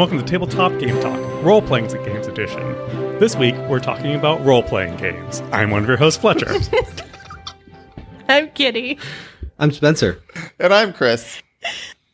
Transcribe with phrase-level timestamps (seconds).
[0.00, 2.58] welcome to Tabletop Game Talk, Role Playing Games Edition.
[3.18, 5.42] This week, we're talking about role playing games.
[5.52, 6.50] I'm one of your hosts, Fletcher.
[8.28, 8.98] I'm Kitty.
[9.58, 10.22] I'm Spencer.
[10.58, 11.42] And I'm Chris.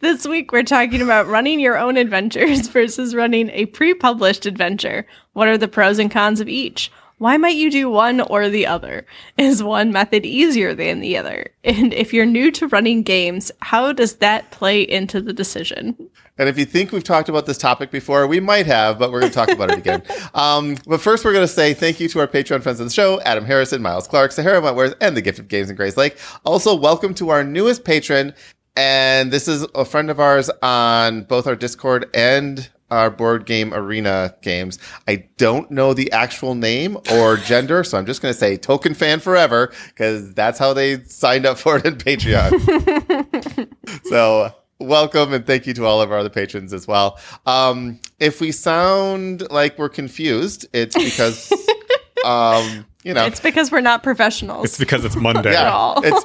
[0.00, 5.06] This week, we're talking about running your own adventures versus running a pre published adventure.
[5.34, 6.90] What are the pros and cons of each?
[7.18, 9.06] Why might you do one or the other?
[9.38, 11.50] Is one method easier than the other?
[11.64, 15.96] And if you're new to running games, how does that play into the decision?
[16.36, 19.20] And if you think we've talked about this topic before, we might have, but we're
[19.20, 20.02] going to talk about it again.
[20.34, 22.92] Um, but first, we're going to say thank you to our Patreon friends of the
[22.92, 26.18] show Adam Harrison, Miles Clark, Sahara Wentworth, and the Gift of Games in Grace Lake.
[26.44, 28.34] Also, welcome to our newest patron.
[28.76, 33.74] And this is a friend of ours on both our Discord and our board game
[33.74, 34.78] arena games.
[35.08, 38.94] I don't know the actual name or gender, so I'm just going to say token
[38.94, 43.68] fan forever because that's how they signed up for it in Patreon.
[44.04, 47.18] so welcome and thank you to all of our other patrons as well.
[47.46, 51.52] Um, if we sound like we're confused, it's because,
[52.24, 54.64] um, you know, It's because we're not professionals.
[54.64, 55.52] it's because it's Monday.
[55.52, 56.02] yeah, all.
[56.04, 56.24] it's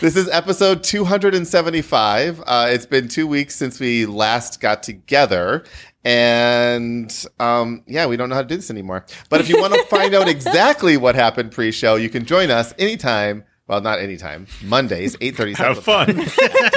[0.00, 2.42] this is episode 275.
[2.46, 5.64] Uh, it's been two weeks since we last got together.
[6.04, 9.04] And um, yeah, we don't know how to do this anymore.
[9.28, 12.72] But if you want to find out exactly what happened pre-show, you can join us
[12.78, 13.44] anytime.
[13.68, 14.46] Well, not anytime.
[14.62, 16.06] Mondays, 8.30 Have fun.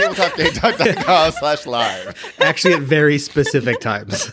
[0.09, 2.33] tabletopgametalk.com slash live.
[2.39, 4.25] Actually, at very specific times.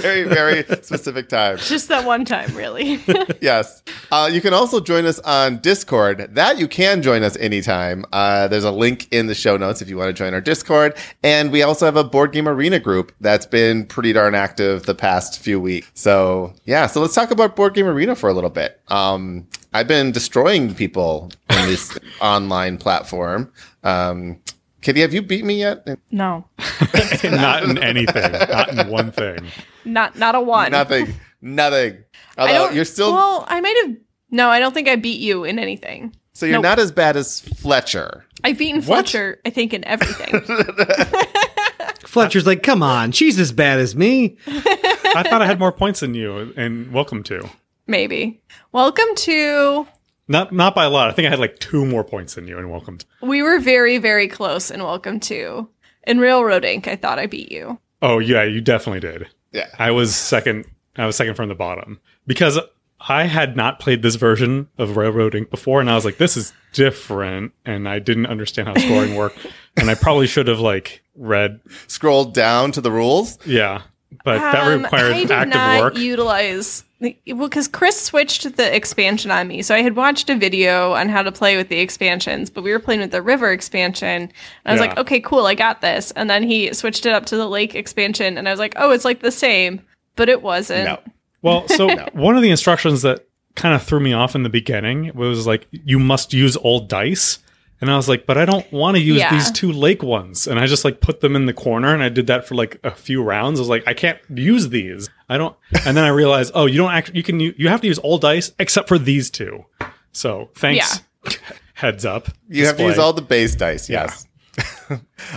[0.00, 1.58] Very, very specific time.
[1.58, 3.00] just that one time, really.
[3.40, 3.82] yes.
[4.10, 6.34] Uh, you can also join us on Discord.
[6.34, 8.04] That you can join us anytime.
[8.12, 10.96] Uh, there's a link in the show notes if you want to join our Discord.
[11.22, 14.94] And we also have a board game arena group that's been pretty darn active the
[14.94, 15.88] past few weeks.
[15.94, 18.80] So yeah, so let's talk about board game arena for a little bit.
[18.88, 23.52] Um, I've been destroying people in this online platform.
[23.82, 24.40] Um,
[24.80, 25.86] Kitty, have you beat me yet?
[26.10, 26.46] no,
[27.24, 29.38] not in anything, not in one thing.
[29.84, 30.70] not not a one.
[30.72, 31.14] Nothing.
[31.40, 31.98] Nothing.
[32.36, 33.96] I Although don't, you're still Well, I might have.
[34.30, 36.14] No, I don't think I beat you in anything.
[36.32, 36.62] so you're nope.
[36.62, 38.24] not as bad as Fletcher.
[38.44, 38.86] I've beaten What?
[39.08, 40.40] Fletcher, I think, in everything.
[42.06, 44.36] Fletcher's like, come on, she's as bad as me.
[44.46, 47.48] I thought I had more points than you, and welcome to.
[47.88, 48.42] Maybe.
[48.70, 49.88] Welcome to.
[50.28, 51.08] Not not by a lot.
[51.08, 53.06] I think I had like two more points than you, and welcome to.
[53.22, 55.68] We were very, very close in Welcome to.
[56.06, 57.78] In Railroad Ink, I thought I beat you.
[58.02, 59.28] Oh yeah, you definitely did.
[59.52, 59.68] Yeah.
[59.78, 60.66] I was second.
[60.96, 62.58] I was second from the bottom because
[63.00, 66.36] I had not played this version of Railroad Ink before, and I was like, "This
[66.36, 69.38] is different," and I didn't understand how scoring worked,
[69.78, 71.60] and I probably should have like read.
[71.86, 73.38] scrolled down to the rules.
[73.46, 73.80] Yeah,
[74.24, 75.98] but that Um, required I did active not work.
[75.98, 76.84] utilize.
[77.00, 79.62] Well, because Chris switched the expansion on me.
[79.62, 82.72] So I had watched a video on how to play with the expansions, but we
[82.72, 84.08] were playing with the river expansion.
[84.22, 84.32] And
[84.66, 84.86] I was Yeah.
[84.88, 86.10] like, okay, cool, I got this.
[86.12, 88.36] And then he switched it up to the lake expansion.
[88.36, 89.80] And I was like, oh, it's like the same.
[90.16, 90.84] But it wasn't.
[90.86, 90.98] No.
[91.42, 95.12] Well, so one of the instructions that kind of threw me off in the beginning
[95.14, 97.38] was like, you must use old dice.
[97.80, 99.30] And I was like, but I don't want to use Yeah.
[99.32, 100.46] these two lake ones.
[100.48, 102.80] And I just like put them in the corner and I did that for like
[102.82, 103.60] a few rounds.
[103.60, 105.08] I was like, I can't use these.
[105.28, 105.54] I don't.
[105.86, 108.18] And then I realized, oh, you don't actually, you can, you have to use all
[108.18, 109.64] dice except for these two.
[110.12, 111.02] So thanks.
[111.74, 112.28] Heads up.
[112.48, 113.88] You have to use all the base dice.
[113.88, 114.26] Yes.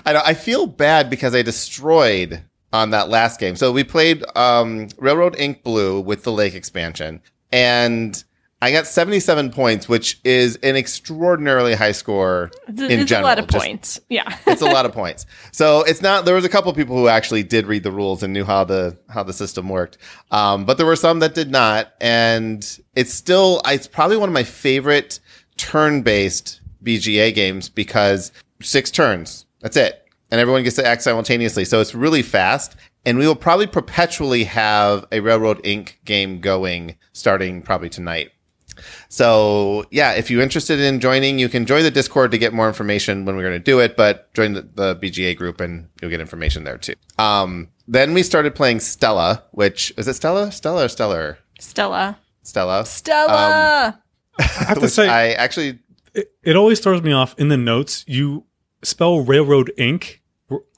[0.05, 0.21] I know.
[0.25, 2.41] I feel bad because I destroyed
[2.73, 3.55] on that last game.
[3.55, 8.23] So we played um, Railroad Ink Blue with the Lake expansion, and
[8.63, 13.25] I got 77 points, which is an extraordinarily high score It's, in it's general.
[13.25, 13.99] a lot of Just- points.
[14.07, 14.37] Yeah.
[14.47, 15.25] it's a lot of points.
[15.51, 16.25] So it's not.
[16.25, 18.97] There was a couple people who actually did read the rules and knew how the
[19.09, 19.97] how the system worked,
[20.29, 21.91] um, but there were some that did not.
[21.99, 22.63] And
[22.95, 23.61] it's still.
[23.65, 25.19] It's probably one of my favorite
[25.57, 29.45] turn based BGA games because six turns.
[29.61, 31.65] That's it, and everyone gets to act simultaneously.
[31.65, 32.75] So it's really fast.
[33.03, 38.29] And we will probably perpetually have a Railroad Ink game going starting probably tonight.
[39.09, 42.67] So yeah, if you're interested in joining, you can join the Discord to get more
[42.67, 43.95] information when we're going to do it.
[43.95, 46.95] But join the, the BGA group and you'll get information there too.
[47.17, 52.17] Um, then we started playing Stella, which is it Stella, Stella or Stellar, Stella.
[52.43, 52.85] Stella.
[52.85, 54.01] Stella.
[54.39, 55.79] I have to say, I actually
[56.13, 58.03] it, it always throws me off in the notes.
[58.07, 58.45] You
[58.83, 60.17] spell Railroad Inc.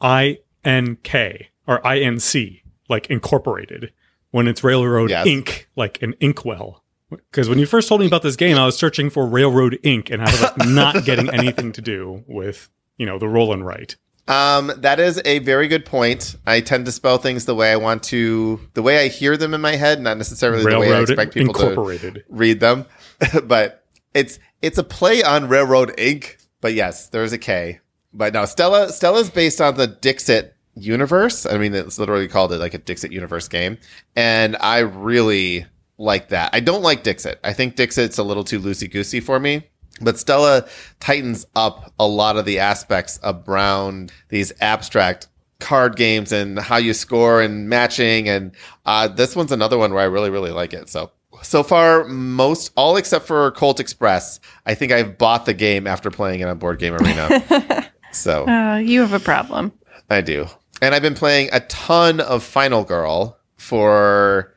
[0.01, 3.91] I N K or I N C, like incorporated,
[4.31, 5.25] when it's Railroad Yes.
[5.25, 6.82] Ink, like an inkwell.
[7.31, 10.11] Because when you first told me about this game, I was searching for Railroad Inc.
[10.11, 13.65] and I was like not getting anything to do with you know the roll and
[13.65, 13.97] write.
[14.27, 16.37] Um, that is a very good point.
[16.47, 19.53] I tend to spell things the way I want to, the way I hear them
[19.53, 22.85] in my head, not necessarily the way I expect people to read them.
[23.43, 26.37] but it's it's a play on Railroad Inc.
[26.61, 27.81] But yes, there is a K.
[28.13, 31.45] But no, Stella Stella's based on the Dixit universe.
[31.45, 33.77] I mean, it's literally called it like a Dixit universe game,
[34.15, 35.65] and I really
[35.97, 36.49] like that.
[36.53, 37.39] I don't like Dixit.
[37.43, 39.67] I think Dixit's a little too loosey goosey for me.
[40.01, 40.67] But Stella
[40.99, 45.27] tightens up a lot of the aspects around these abstract
[45.59, 48.27] card games and how you score and matching.
[48.27, 48.53] And
[48.85, 50.89] uh, this one's another one where I really, really like it.
[50.89, 51.11] So,
[51.43, 56.09] so far, most all except for Colt Express, I think I've bought the game after
[56.09, 57.91] playing it on Board Game Arena.
[58.11, 59.71] so Uh, you have a problem.
[60.09, 60.47] I do.
[60.81, 64.52] And I've been playing a ton of Final Girl for.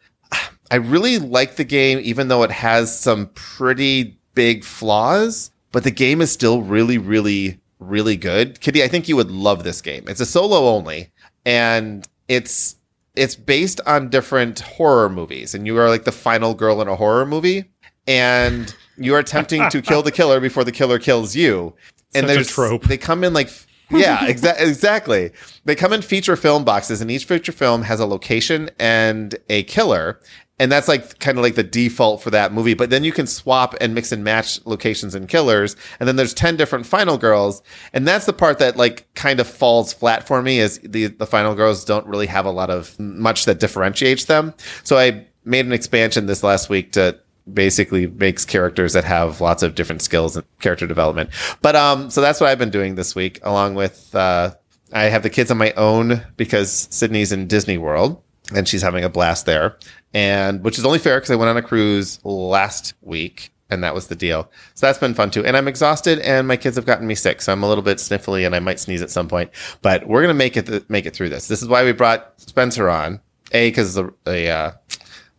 [0.70, 5.90] I really like the game, even though it has some pretty big flaws, but the
[5.90, 8.60] game is still really, really, really good.
[8.60, 10.04] Kitty, I think you would love this game.
[10.08, 11.12] It's a solo only,
[11.44, 12.76] and it's
[13.14, 16.96] it's based on different horror movies, and you are like the final girl in a
[16.96, 17.64] horror movie,
[18.06, 21.74] and you are attempting to kill the killer before the killer kills you.
[22.14, 22.84] And Such there's trope.
[22.84, 23.50] They come in like
[23.90, 25.32] yeah, exa- exactly.
[25.64, 29.62] They come in feature film boxes, and each feature film has a location and a
[29.64, 30.20] killer.
[30.58, 32.74] And that's like kind of like the default for that movie.
[32.74, 35.76] But then you can swap and mix and match locations and killers.
[36.00, 37.62] And then there's 10 different final girls.
[37.92, 41.26] And that's the part that like kind of falls flat for me is the, the
[41.26, 44.54] final girls don't really have a lot of much that differentiates them.
[44.82, 47.18] So I made an expansion this last week to
[47.52, 51.30] basically makes characters that have lots of different skills and character development.
[51.62, 54.54] But um, so that's what I've been doing this week, along with uh,
[54.92, 58.22] I have the kids on my own because Sydney's in Disney World
[58.54, 59.76] and she's having a blast there,
[60.14, 63.52] and which is only fair because I went on a cruise last week.
[63.68, 64.48] And that was the deal.
[64.74, 65.44] So that's been fun too.
[65.44, 67.98] And I'm exhausted, and my kids have gotten me sick, so I'm a little bit
[67.98, 69.50] sniffly, and I might sneeze at some point.
[69.82, 71.48] But we're gonna make it th- make it through this.
[71.48, 73.20] This is why we brought Spencer on.
[73.50, 74.72] A because it's a, a uh,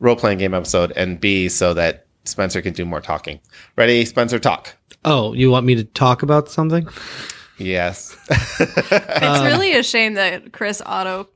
[0.01, 3.39] role playing game episode, and B so that Spencer can do more talking.
[3.77, 4.39] Ready, Spencer?
[4.39, 4.75] Talk.
[5.05, 6.87] Oh, you want me to talk about something?
[7.57, 8.15] Yes.
[8.59, 11.29] It's really a shame that Chris auto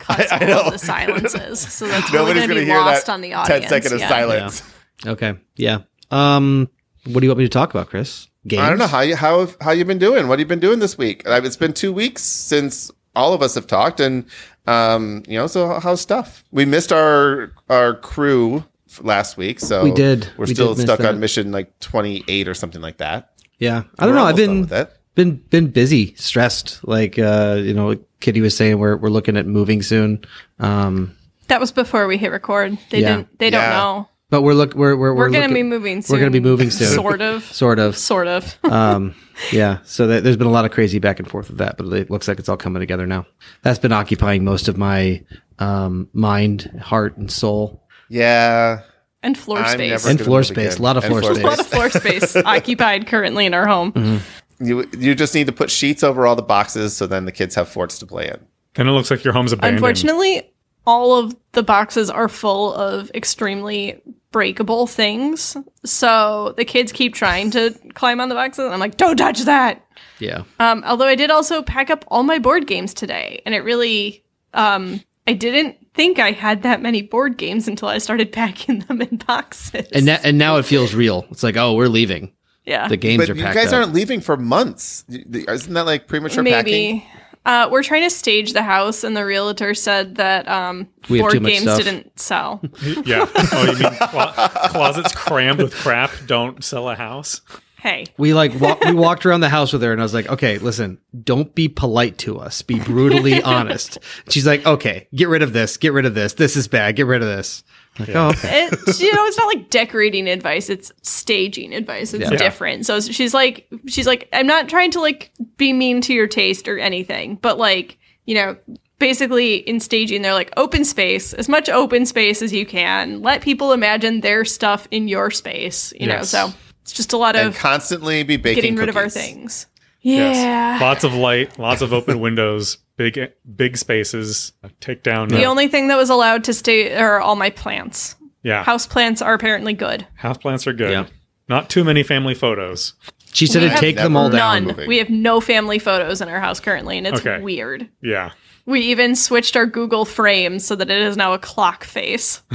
[0.00, 0.70] cuts I- I all know.
[0.70, 3.66] the silences, so that's really Nobody's going gonna be hear lost that on the audience.
[3.66, 4.08] 10 second of yeah.
[4.08, 4.62] silence.
[5.06, 5.34] Okay.
[5.56, 5.78] Yeah.
[6.10, 6.68] Um,
[7.06, 8.26] what do you want me to talk about, Chris?
[8.46, 8.62] Games?
[8.62, 10.26] I don't know how you how how you been doing.
[10.28, 11.22] What have you been doing this week?
[11.26, 14.24] It's been two weeks since all of us have talked, and
[14.66, 16.42] um, you know, so how's stuff?
[16.50, 18.64] We missed our our crew
[19.02, 20.28] last week, so We did.
[20.36, 23.32] We're We still did stuck on mission like twenty eight or something like that.
[23.58, 23.82] Yeah.
[23.98, 24.26] I don't We're know.
[24.26, 24.90] I've been with it.
[25.24, 26.80] Been been busy, stressed.
[26.86, 30.24] Like uh, you know, Kitty was saying, we're we're looking at moving soon.
[30.58, 31.16] Um,
[31.48, 32.78] That was before we hit record.
[32.90, 33.16] They Yeah.
[33.16, 33.38] didn't.
[33.38, 34.08] They don't know.
[34.30, 36.14] but we're look we're we're We're, we're going to looking- be moving soon.
[36.14, 36.88] We're gonna be moving soon.
[36.88, 37.44] Sort of.
[37.52, 37.96] sort of.
[37.98, 38.56] Sort of.
[38.64, 39.14] um,
[39.52, 39.78] yeah.
[39.84, 42.10] So that, there's been a lot of crazy back and forth with that, but it
[42.10, 43.26] looks like it's all coming together now.
[43.62, 45.22] That's been occupying most of my
[45.58, 48.80] um, mind, heart, and soul, Yeah,
[49.22, 50.06] and floor I'm space.
[50.06, 50.74] and floor space.
[50.74, 50.80] again.
[50.80, 51.44] A lot of floor floor space.
[51.44, 54.20] a lot of floor space occupied currently in our home.
[54.60, 57.54] You you just need to put sheets over all the boxes, so then the kids
[57.54, 58.38] have forts to play in.
[58.74, 59.78] Then it looks like your home's abandoned.
[59.78, 60.52] Unfortunately,
[60.86, 65.56] all of the boxes are full of extremely breakable things.
[65.84, 68.64] So the kids keep trying to climb on the boxes.
[68.66, 69.84] And I'm like, don't touch that.
[70.18, 70.44] Yeah.
[70.58, 74.24] Um, although I did also pack up all my board games today, and it really,
[74.54, 79.02] um, I didn't think I had that many board games until I started packing them
[79.02, 79.88] in boxes.
[79.92, 81.26] And that, and now it feels real.
[81.30, 82.32] It's like, oh, we're leaving.
[82.70, 83.80] Yeah, The games But are you guys up.
[83.80, 85.04] aren't leaving for months.
[85.08, 86.72] Isn't that like premature packing?
[86.96, 87.06] maybe.
[87.46, 91.30] Uh, we're trying to stage the house, and the realtor said that um, We have
[91.30, 91.78] too board much games stuff.
[91.78, 92.60] didn't sell.
[93.04, 93.26] yeah.
[93.52, 94.32] Oh, you mean clo-
[94.68, 97.40] closets crammed with crap don't sell a house?
[97.78, 100.28] hey, We like wa- we walked around the house with her, and I was like,
[100.28, 102.60] "Okay, listen, don't be polite to us.
[102.60, 103.96] Be brutally honest."
[104.28, 105.78] She's like, "Okay, get rid of this.
[105.78, 106.34] Get rid of this.
[106.34, 106.94] This is bad.
[106.96, 107.64] Get rid of this."
[107.98, 108.66] I'm like, oh, okay.
[108.66, 112.14] it, you know, it's not like decorating advice; it's staging advice.
[112.14, 112.36] It's Yeah.
[112.36, 112.86] different.
[112.86, 116.68] So she's like, she's like, I'm not trying to like be mean to your taste
[116.68, 118.56] or anything, but like, you know,
[118.98, 123.22] basically in staging, they're like open space, as much open space as you can.
[123.22, 125.92] Let people imagine their stuff in your space.
[125.98, 128.96] You know, so it's just a lot And of constantly be baking getting rid of
[128.96, 129.66] our things.
[130.02, 130.78] Yeah.
[130.80, 134.52] Lots of light, lots of open windows, big big spaces.
[134.80, 135.28] Take down.
[135.28, 138.14] The uh, only thing that was allowed to stay are all my plants.
[138.42, 138.62] yeah.
[138.62, 140.06] House plants are apparently good.
[140.16, 140.90] House plants are good.
[140.90, 141.06] Yeah.
[141.48, 142.92] Not too many family photos.
[143.32, 144.66] She said We to take them all down.
[144.66, 144.86] None.
[144.86, 147.40] We have no family photos in our house currently, and it's Okay.
[147.40, 147.88] weird.
[148.02, 148.32] Yeah.
[148.66, 152.42] We even switched our Google frames so that it is now a clock face.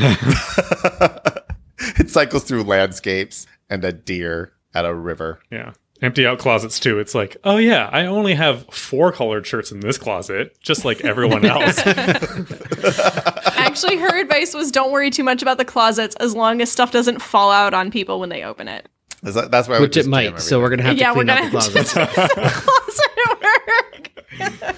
[1.98, 5.40] It cycles through landscapes and a deer at a river.
[5.52, 5.74] Yeah.
[6.02, 7.00] Empty out closets too.
[7.00, 11.02] It's like, oh yeah, I only have four colored shirts in this closet, just like
[11.06, 11.80] everyone else.
[13.56, 16.92] Actually, her advice was don't worry too much about the closets as long as stuff
[16.92, 18.88] doesn't fall out on people when they open it.
[19.24, 20.40] Is that- That's where I would Which it might.
[20.42, 22.32] So we're gonna have Yeah, to we're clean out the gonna have closet.
[22.36, 24.76] to- closet work.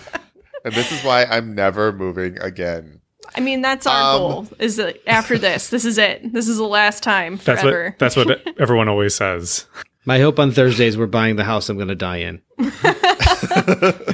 [0.65, 3.01] and this is why I'm never moving again.
[3.35, 4.47] I mean, that's our Um, goal.
[4.59, 6.31] Is that after this, this is it.
[6.31, 7.85] This is the last time That's forever.
[7.89, 9.65] what that's what everyone always says.
[10.07, 12.41] My hope on Thursdays we're buying the house I'm going to die in.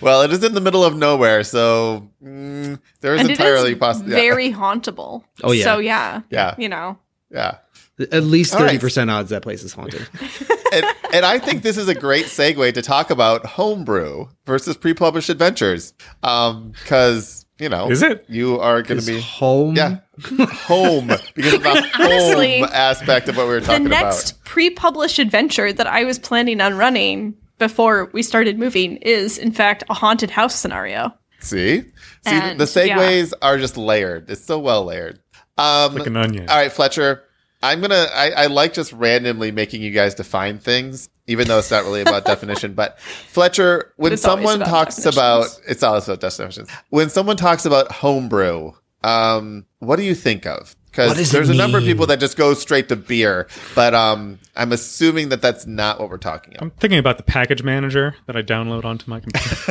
[0.00, 4.08] Well, it is in the middle of nowhere, so mm, there is and entirely possible.
[4.08, 5.24] very hauntable.
[5.42, 5.64] Oh, yeah.
[5.64, 6.54] So yeah, Yeah.
[6.56, 6.98] you know,
[7.30, 7.56] yeah.
[7.98, 8.68] At least All right.
[8.68, 10.08] thirty percent odds that place is haunted.
[10.72, 15.28] and, and I think this is a great segue to talk about homebrew versus pre-published
[15.28, 15.92] adventures,
[16.22, 18.24] um, because you know, Is it?
[18.28, 19.76] you are going to be home.
[19.76, 23.98] yeah home because of the Honestly, home aspect of what we were talking about.
[23.98, 24.44] the next about.
[24.44, 29.84] pre-published adventure that I was planning on running before we started moving is, in fact,
[29.90, 31.12] a haunted house scenario.
[31.40, 31.86] See, see,
[32.26, 34.28] And, the segues are just layered.
[34.30, 35.20] It's so well layered.
[35.58, 36.48] Um, Like an onion.
[36.48, 37.22] All right, Fletcher.
[37.62, 38.06] I'm gonna.
[38.14, 42.00] I, I like just randomly making you guys define things, even though it's not really
[42.00, 42.72] about definition.
[42.74, 45.16] But Fletcher, when It's always someone about talks definitions.
[45.16, 46.70] about, it's always about definitions.
[46.88, 48.72] When someone talks about homebrew,
[49.04, 50.74] um, what do you think of?
[50.90, 54.72] Because there's a number of people that just go straight to beer, but um, I'm
[54.72, 56.62] assuming that that's not what we're talking about.
[56.64, 59.70] I'm thinking about the package manager that I download onto my computer.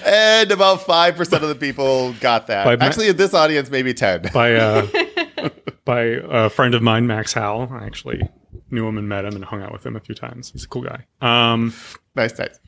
[0.04, 2.64] and about five percent of the people got that.
[2.64, 4.22] By Actually, in this audience, maybe ten.
[4.34, 4.86] by uh,
[5.84, 7.68] by a friend of mine, Max Howell.
[7.72, 8.20] I actually
[8.70, 10.50] knew him and met him and hung out with him a few times.
[10.50, 11.06] He's a cool guy.
[11.20, 11.74] Um,
[12.14, 12.58] nice, nice.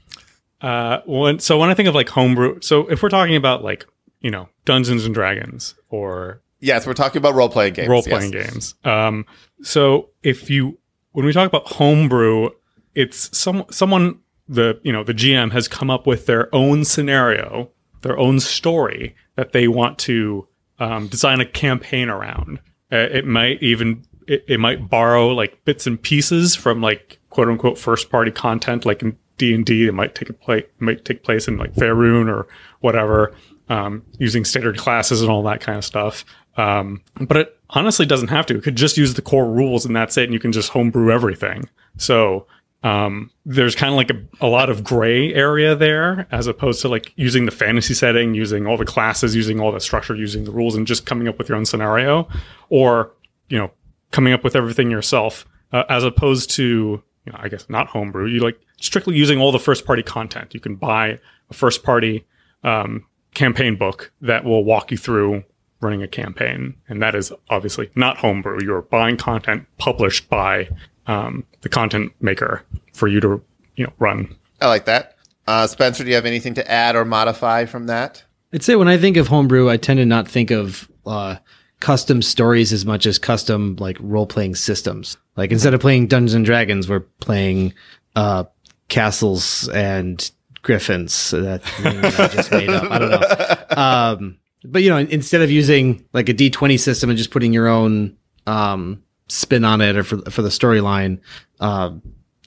[0.60, 3.86] uh, when, so when I think of like homebrew, so if we're talking about like
[4.20, 7.88] you know Dungeons and Dragons or Yes, we're talking about role playing games.
[7.88, 8.50] role playing yes.
[8.50, 8.74] games.
[8.84, 9.26] Um,
[9.62, 10.78] so if you
[11.10, 12.50] when we talk about homebrew,
[12.94, 17.70] it's some someone the you know the GM has come up with their own scenario,
[18.02, 20.46] their own story that they want to
[20.78, 22.60] um, design a campaign around.
[22.92, 27.48] Uh, it might even it, it might borrow like bits and pieces from like quote
[27.48, 29.86] unquote first party content, like in D and D.
[29.86, 32.46] It might take a place might take place in like Faerun or
[32.80, 33.34] whatever,
[33.68, 36.24] um, using standard classes and all that kind of stuff.
[36.56, 38.58] Um, but it honestly doesn't have to.
[38.58, 41.10] It could just use the core rules and that's it, and you can just homebrew
[41.10, 41.68] everything.
[41.96, 42.46] So
[42.82, 46.88] um, there's kind of like a, a lot of gray area there, as opposed to
[46.88, 50.50] like using the fantasy setting, using all the classes, using all the structure, using the
[50.50, 52.28] rules, and just coming up with your own scenario,
[52.70, 53.12] or
[53.48, 53.70] you know,
[54.10, 58.26] coming up with everything yourself, uh, as opposed to you know, I guess not homebrew.
[58.26, 60.54] You like strictly using all the first party content.
[60.54, 61.18] You can buy
[61.50, 62.24] a first party
[62.64, 65.44] um, campaign book that will walk you through
[65.80, 68.58] running a campaign, and that is obviously not homebrew.
[68.62, 70.68] You're buying content published by
[71.06, 73.42] um, the content maker for you to
[73.76, 74.34] you know run.
[74.60, 75.16] I like that.
[75.46, 78.22] Uh, Spencer, do you have anything to add or modify from that?
[78.52, 81.36] I'd say when I think of homebrew, I tend to not think of uh,
[81.80, 85.16] custom stories as much as custom like role playing systems.
[85.36, 87.74] Like instead of playing Dungeons and Dragons, we're playing
[88.14, 88.44] uh,
[88.88, 90.30] castles and
[90.62, 91.30] griffins.
[91.32, 92.90] That thing that I just made up.
[92.90, 93.82] I don't know.
[93.82, 97.52] Um, but you know, instead of using like a D twenty system and just putting
[97.52, 98.16] your own
[98.46, 101.18] um, spin on it, or for for the storyline,
[101.60, 101.92] uh,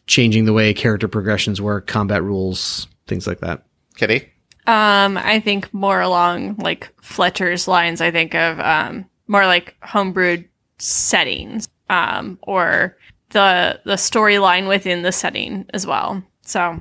[0.08, 3.66] changing the way character progressions work, combat rules, things like that.
[3.96, 4.30] Kitty?
[4.68, 8.02] Um, I think more along like Fletcher's lines.
[8.02, 12.98] I think of um more like homebrewed settings, um, or
[13.30, 16.24] the the storyline within the setting as well.
[16.42, 16.80] So,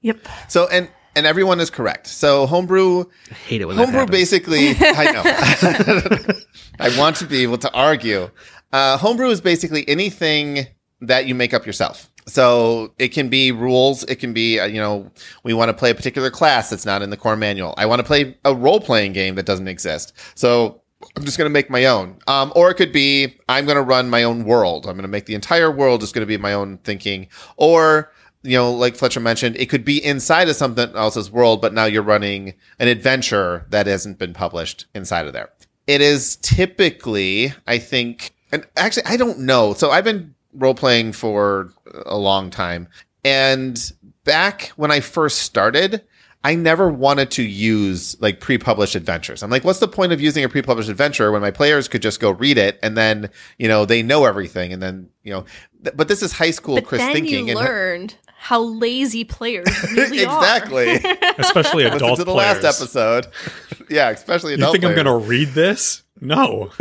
[0.00, 0.26] yep.
[0.48, 2.06] So, and and everyone is correct.
[2.06, 4.18] So, homebrew, I hate it when homebrew happens.
[4.18, 6.34] basically, I know.
[6.80, 8.30] I want to be able to argue.
[8.72, 10.66] Uh, homebrew is basically anything
[11.00, 12.08] that you make up yourself.
[12.26, 14.04] So it can be rules.
[14.04, 15.10] It can be, uh, you know,
[15.42, 17.74] we want to play a particular class that's not in the core manual.
[17.76, 20.12] I want to play a role playing game that doesn't exist.
[20.36, 20.82] So
[21.16, 22.18] I'm just going to make my own.
[22.28, 24.86] Um, or it could be, I'm going to run my own world.
[24.86, 27.26] I'm going to make the entire world is going to be my own thinking.
[27.56, 28.12] Or,
[28.44, 31.86] you know, like Fletcher mentioned, it could be inside of something else's world, but now
[31.86, 35.50] you're running an adventure that hasn't been published inside of there.
[35.88, 39.74] It is typically, I think, and actually, I don't know.
[39.74, 41.72] So I've been role playing for
[42.06, 42.88] a long time.
[43.24, 43.92] And
[44.24, 46.02] back when I first started,
[46.44, 49.42] I never wanted to use like pre-published adventures.
[49.42, 52.18] I'm like, what's the point of using a pre-published adventure when my players could just
[52.20, 55.44] go read it and then, you know, they know everything and then, you know,
[55.84, 59.22] th- but this is high school But Chris then thinking you and learned how lazy
[59.22, 60.36] players really are.
[60.40, 60.94] exactly.
[61.38, 62.62] especially Listen adult to the players.
[62.62, 63.28] last episode.
[63.88, 66.02] yeah, especially You adult think I'm going to read this?
[66.24, 66.70] No.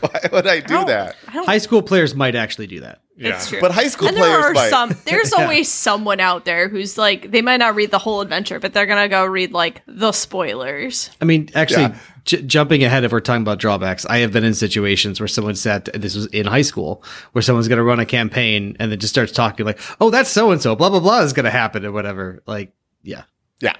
[0.00, 1.16] Why would I do I that?
[1.28, 3.00] I High school players might actually do that.
[3.16, 3.30] yeah.
[3.36, 3.60] It's true.
[3.60, 4.70] But high school and there players are might.
[4.70, 5.42] some there's Yeah.
[5.44, 8.86] always someone out there who's like they might not read the whole adventure but they're
[8.86, 11.98] gonna go read like the spoilers I mean, actually, Yeah.
[12.24, 15.54] j- jumping ahead, if we're talking about drawbacks, I have been in situations where someone
[15.54, 18.98] said, this was in high school, where someone's going to run a campaign and then
[18.98, 21.50] just starts talking like, oh, that's so and so, blah, blah, blah is going to
[21.50, 22.42] happen or whatever.
[22.46, 22.72] Like,
[23.02, 23.22] yeah.
[23.60, 23.74] Yeah.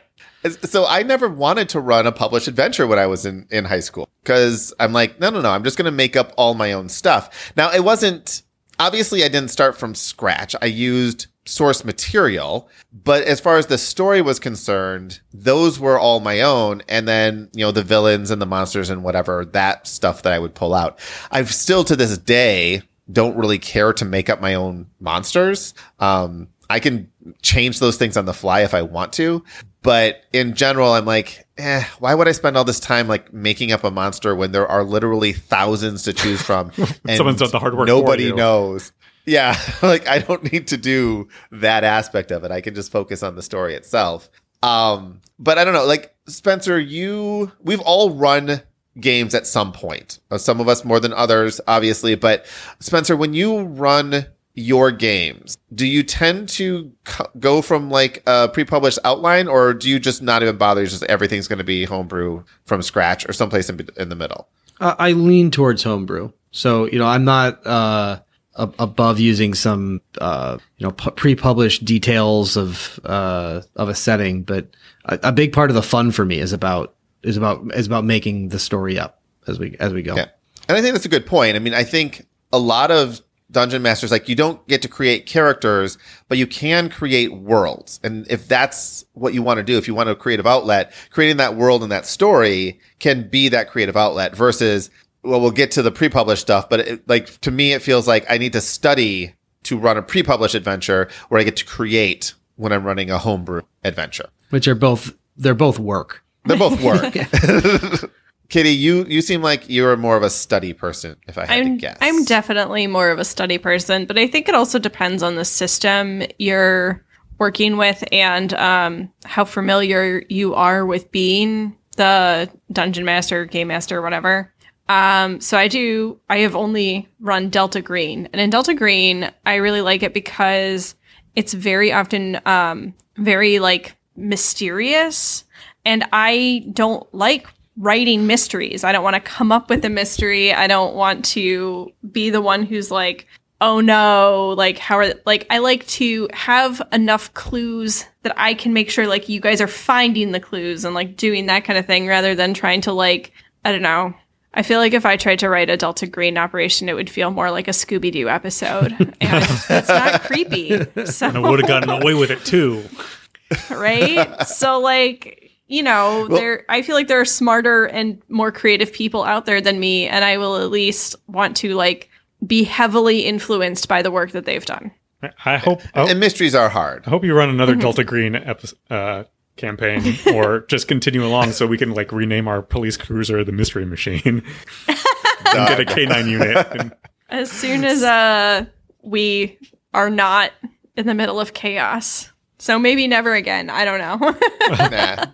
[0.64, 3.80] So I never wanted to run a published adventure when I was in, in high
[3.80, 6.72] school because I'm like, no, no, no, I'm just going to make up all my
[6.72, 7.52] own stuff.
[7.56, 8.42] Now, it wasn't,
[8.78, 10.54] obviously, I didn't start from scratch.
[10.60, 16.20] I used source material, but as far as the story was concerned, those were all
[16.20, 16.82] my own.
[16.88, 20.38] And then, you know, the villains and the monsters and whatever, that stuff that I
[20.38, 20.98] would pull out.
[21.30, 22.82] I've still to this day
[23.12, 25.74] don't really care to make up my own monsters.
[26.00, 27.10] Um, I can
[27.42, 29.44] change those things on the fly if I want to.
[29.84, 33.70] But in general, I'm like, eh, why would I spend all this time like making
[33.70, 36.72] up a monster when there are literally thousands to choose from?
[37.06, 38.92] And Someone's done the hard work Nobody knows.
[39.26, 39.54] Yeah.
[39.82, 42.50] like I don't need to do that aspect of it.
[42.50, 44.30] I can just focus on the story itself.
[44.62, 48.62] Um, but I don't know, like Spencer, you, we've all run
[48.98, 50.18] games at some point.
[50.30, 52.14] Uh, Some of us more than others, obviously.
[52.14, 52.46] But
[52.80, 58.48] Spencer, when you run your games, do you tend to co- go from like a
[58.48, 60.82] pre-published outline, or do you just not even bother?
[60.82, 64.48] It's Just everything's going to be homebrew from scratch, or someplace in, in the middle.
[64.80, 66.30] Uh, I lean towards homebrew.
[66.52, 68.20] So, you know, I'm not uh,
[68.56, 74.42] ab- above using some, uh, you know, pu- pre-published details of uh, of a setting,
[74.42, 74.68] but
[75.06, 76.94] a, a big part of the fun for me is about
[77.24, 80.14] is about is about making the story up as we as we go.
[80.14, 80.26] Yeah.
[80.68, 81.56] And I think that's a good point.
[81.56, 83.20] I mean, I think a lot of
[83.50, 85.98] dungeon masters, like you don't get to create characters,
[86.28, 88.00] but you can create worlds.
[88.02, 91.36] And if that's what you want to do, if you want a creative outlet, creating
[91.38, 94.90] that world and that story can be that creative outlet versus,
[95.22, 98.24] well, we'll get to the pre-published stuff, but it, like to me, it feels like
[98.28, 99.34] I need to study
[99.64, 103.62] to run a pre-published adventure where I get to create when I'm running a homebrew
[103.82, 104.28] adventure.
[104.50, 106.22] Which are both they're both work.
[106.44, 107.14] they're both work.
[108.48, 111.64] Kitty, you you seem like you're more of a study person, if I had I'm
[111.64, 111.98] to guess.
[112.00, 115.44] I'm definitely more of a study person, but I think it also depends on the
[115.44, 117.04] system you're
[117.38, 124.02] working with and um, how familiar you are with being the dungeon master, game master,
[124.02, 124.52] whatever.
[124.88, 126.20] Um, so I do.
[126.28, 130.94] I have only run Delta Green, and in Delta Green, I really like it because
[131.34, 135.44] it's very often um, very like mysterious,
[135.86, 138.84] and I don't like writing mysteries.
[138.84, 140.52] I don't want to come up with a mystery.
[140.52, 143.26] I don't want to be the one who's like,
[143.60, 148.72] oh no, like how are like I like to have enough clues that I can
[148.72, 151.86] make sure like you guys are finding the clues and like doing that kind of
[151.86, 153.32] thing rather than trying to like
[153.64, 154.14] I don't know.
[154.56, 157.32] I feel like if I tried to write a Delta Green operation, it would feel
[157.32, 158.92] more like a Scooby Doo episode.
[159.20, 160.78] And that's not creepy.
[161.06, 162.84] So And I would have gotten away with it too.
[163.70, 164.46] right?
[164.46, 165.43] so like,
[165.74, 169.60] you know, there I feel like there are smarter and more creative people out there
[169.60, 172.08] than me and I will at least want to like
[172.46, 174.90] be heavily influenced by the work that they've done.
[175.22, 175.80] I- I hope.
[175.94, 177.04] I and mysteries are hard.
[177.06, 179.24] I hope you run another Delta Green episode, uh,
[179.56, 183.86] campaign, or just continue along so we can like rename our police cruiser the Mystery
[183.86, 184.42] Machine
[184.86, 186.66] and get a K nine unit.
[186.72, 186.92] And
[187.30, 188.66] As soon as uh
[189.02, 189.58] we
[189.94, 190.52] are not
[190.96, 192.30] in the middle of chaos.
[192.58, 193.70] So maybe never again.
[193.70, 194.36] I don't know.
[194.90, 195.26] Nah.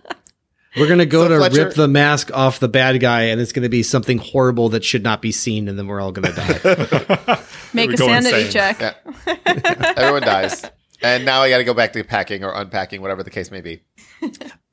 [0.77, 3.51] We're gonna go So, to Fletcher- rip the mask off the bad guy, and it's
[3.51, 7.39] gonna be something horrible that should not be seen, and then we're all gonna die.
[7.73, 8.51] Make a go sanity insane.
[8.51, 8.79] check.
[8.79, 9.93] Yeah.
[9.97, 10.63] Everyone dies.
[11.03, 13.61] And now I got to go back to packing or unpacking, whatever the case may
[13.61, 13.81] be.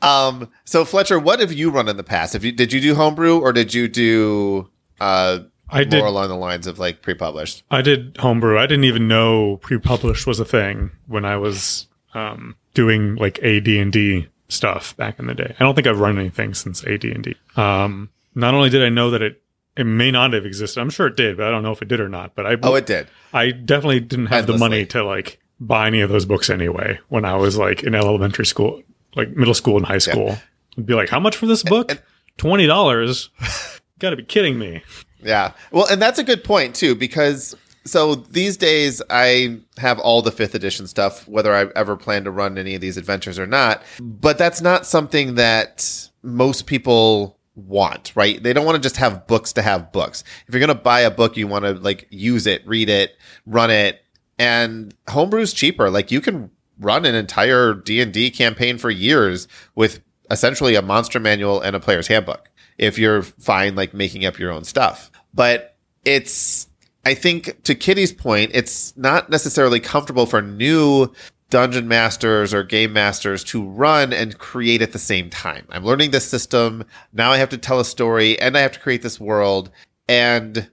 [0.03, 2.35] Um, so Fletcher, what have you run in the past?
[2.35, 4.69] Have you did you do homebrew or did you do
[5.01, 5.39] uh
[5.71, 5.99] I did.
[5.99, 7.63] more along the lines of like pre-published?
[7.71, 8.59] I did homebrew.
[8.59, 13.67] I didn't even know pre-published was a thing when I was um, doing like AD
[13.69, 15.55] and D stuff back in the day.
[15.59, 17.37] I don't think I've run anything since AD and D.
[17.57, 19.43] Um, not only did I know that it
[19.77, 20.81] it may not have existed.
[20.81, 22.35] I'm sure it did, but I don't know if it did or not.
[22.35, 23.07] But I Oh, it did.
[23.33, 27.25] I definitely didn't have the money to like buy any of those books anyway when
[27.25, 28.83] I was like in elementary school,
[29.15, 30.37] like middle school and high school.
[30.77, 32.03] I'd be like, how much for this book?
[32.37, 33.31] Twenty dollars.
[33.99, 34.83] Got to be kidding me.
[35.23, 35.53] Yeah.
[35.73, 37.57] Well, and that's a good point too, because
[37.89, 42.31] so these days I have all the fifth edition stuff, whether I ever plan to
[42.31, 43.83] run any of these adventures or not.
[44.01, 48.43] But that's not something that most people want, right?
[48.43, 50.23] They don't want to just have books to have books.
[50.47, 53.17] If you're going to buy a book, you want to like use it, read it,
[53.47, 54.03] run it.
[54.39, 55.91] And homebrew's cheaper.
[55.91, 61.61] Like you can run an entire D&D campaign for years with essentially a monster manual
[61.61, 65.11] and a player's handbook if you're fine like making up your own stuff.
[65.35, 66.69] But it's
[67.05, 71.13] I think to Kitty's point, it's not necessarily comfortable for new
[71.51, 75.67] dungeon masters or game masters to run and create at the same time.
[75.71, 76.85] I'm learning this system.
[77.13, 79.71] Now I have to tell a story and I have to create this world.
[80.09, 80.69] And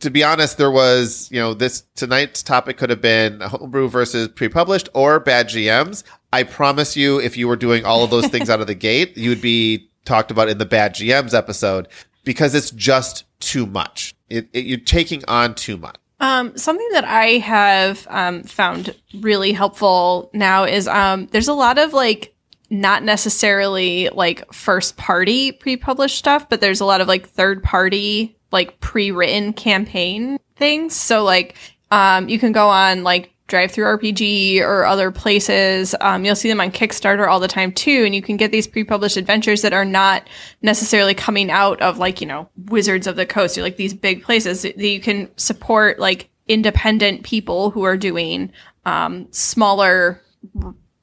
[0.00, 4.28] to be honest, there was, you know, this tonight's topic could have been homebrew versus
[4.28, 6.02] pre-published or bad GMs.
[6.32, 9.16] I promise you, if you were doing all of those things out of the gate,
[9.16, 11.86] you would be talked about in the bad GMs episode
[12.24, 14.16] because it's just too much.
[14.28, 15.96] It, it, you're taking on too much.
[16.20, 21.78] Um, something that I have um, found really helpful now is um, there's a lot
[21.78, 22.34] of like
[22.70, 28.36] not necessarily like first party pre-published stuff, but there's a lot of like third party
[28.50, 30.94] like pre-written campaign things.
[30.94, 31.56] So like
[31.90, 35.94] um, you can go on like DriveThruRPG or other places.
[36.00, 38.04] Um, you'll see them on Kickstarter all the time too.
[38.04, 40.28] And you can get these pre-published adventures that are not
[40.62, 44.22] necessarily coming out of like, you know, Wizards of the Coast or like these big
[44.22, 48.52] places that you can support like independent people who are doing,
[48.84, 50.20] um, smaller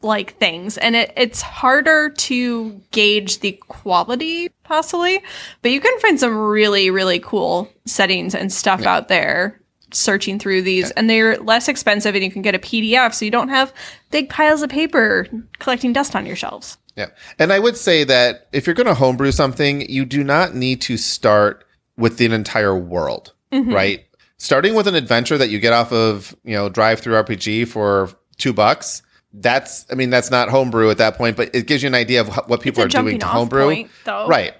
[0.01, 0.77] like things.
[0.77, 5.23] And it, it's harder to gauge the quality possibly,
[5.63, 8.95] but you can find some really, really cool settings and stuff yeah.
[8.95, 9.59] out there
[9.91, 13.31] searching through these and they're less expensive and you can get a PDF so you
[13.31, 13.73] don't have
[14.11, 15.27] big piles of paper
[15.59, 16.77] collecting dust on your shelves.
[16.95, 17.07] Yeah.
[17.39, 20.81] And I would say that if you're going to homebrew something, you do not need
[20.81, 21.65] to start
[21.97, 23.73] with the entire world, mm-hmm.
[23.73, 24.05] right?
[24.37, 29.01] Starting with an adventure that you get off of, you know, DriveThruRPG for two bucks.
[29.33, 32.21] That's, I mean, that's not homebrew at that point, but it gives you an idea
[32.21, 33.65] of what people are doing to homebrew.
[33.65, 34.53] Point, right.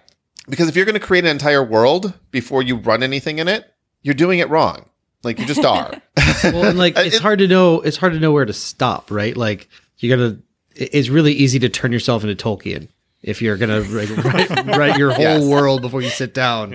[0.49, 3.73] Because if you're going to create an entire world before you run anything in it,
[4.01, 4.89] you're doing it wrong.
[5.25, 5.91] Like you just are.
[6.43, 7.81] well, and like it's it, hard to know.
[7.81, 9.35] It's hard to know where to stop, right?
[9.35, 10.39] Like you gotta.
[10.75, 12.89] It's really easy to turn yourself into Tolkien
[13.21, 15.45] if you're gonna like, write, write, your whole yes.
[15.45, 16.71] world before you sit down.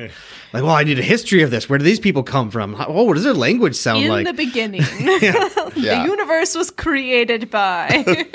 [0.52, 1.68] Like, well, I need a history of this.
[1.68, 2.74] Where do these people come from?
[2.88, 4.26] Oh, what does their language sound In like?
[4.26, 6.04] In the beginning, the yeah.
[6.04, 8.26] universe was created by.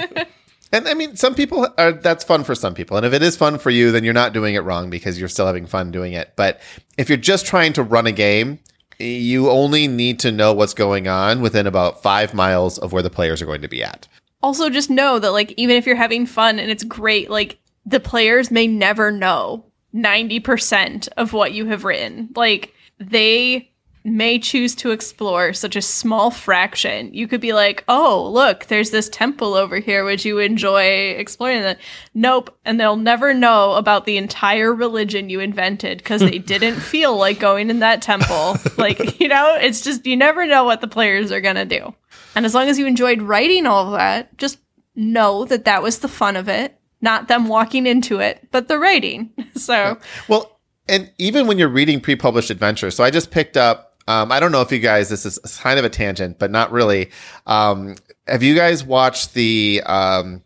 [0.72, 2.98] And I mean, some people are, that's fun for some people.
[2.98, 5.30] And if it is fun for you, then you're not doing it wrong because you're
[5.30, 6.34] still having fun doing it.
[6.36, 6.60] But
[6.98, 8.60] if you're just trying to run a game,
[9.00, 13.10] you only need to know what's going on within about five miles of where the
[13.10, 14.08] players are going to be at.
[14.42, 18.00] Also, just know that, like, even if you're having fun and it's great, like, the
[18.00, 22.30] players may never know 90% of what you have written.
[22.36, 23.72] Like, they
[24.06, 27.12] may choose to explore such a small fraction.
[27.14, 30.06] You could be like, oh, look, there's this temple over here.
[30.06, 31.80] Would you enjoy exploring that?
[32.14, 32.56] Nope.
[32.64, 37.40] And they'll never know about the entire religion you invented because they didn't feel like
[37.40, 38.58] going in that temple.
[38.78, 41.94] like, you know, it's just, you never know what the players are going to do.
[42.36, 44.60] And as long as you enjoyed writing all of that, just
[44.96, 46.80] know that that was the fun of it.
[47.02, 49.32] Not them walking into it, but the writing.
[49.56, 54.32] so, well, and even when you're reading pre-published adventures, so I just picked up um,
[54.32, 57.12] I don't know if you guys, this is kind of a tangent, but not really.
[57.46, 57.96] Um,
[58.28, 60.44] have you guys watched the um,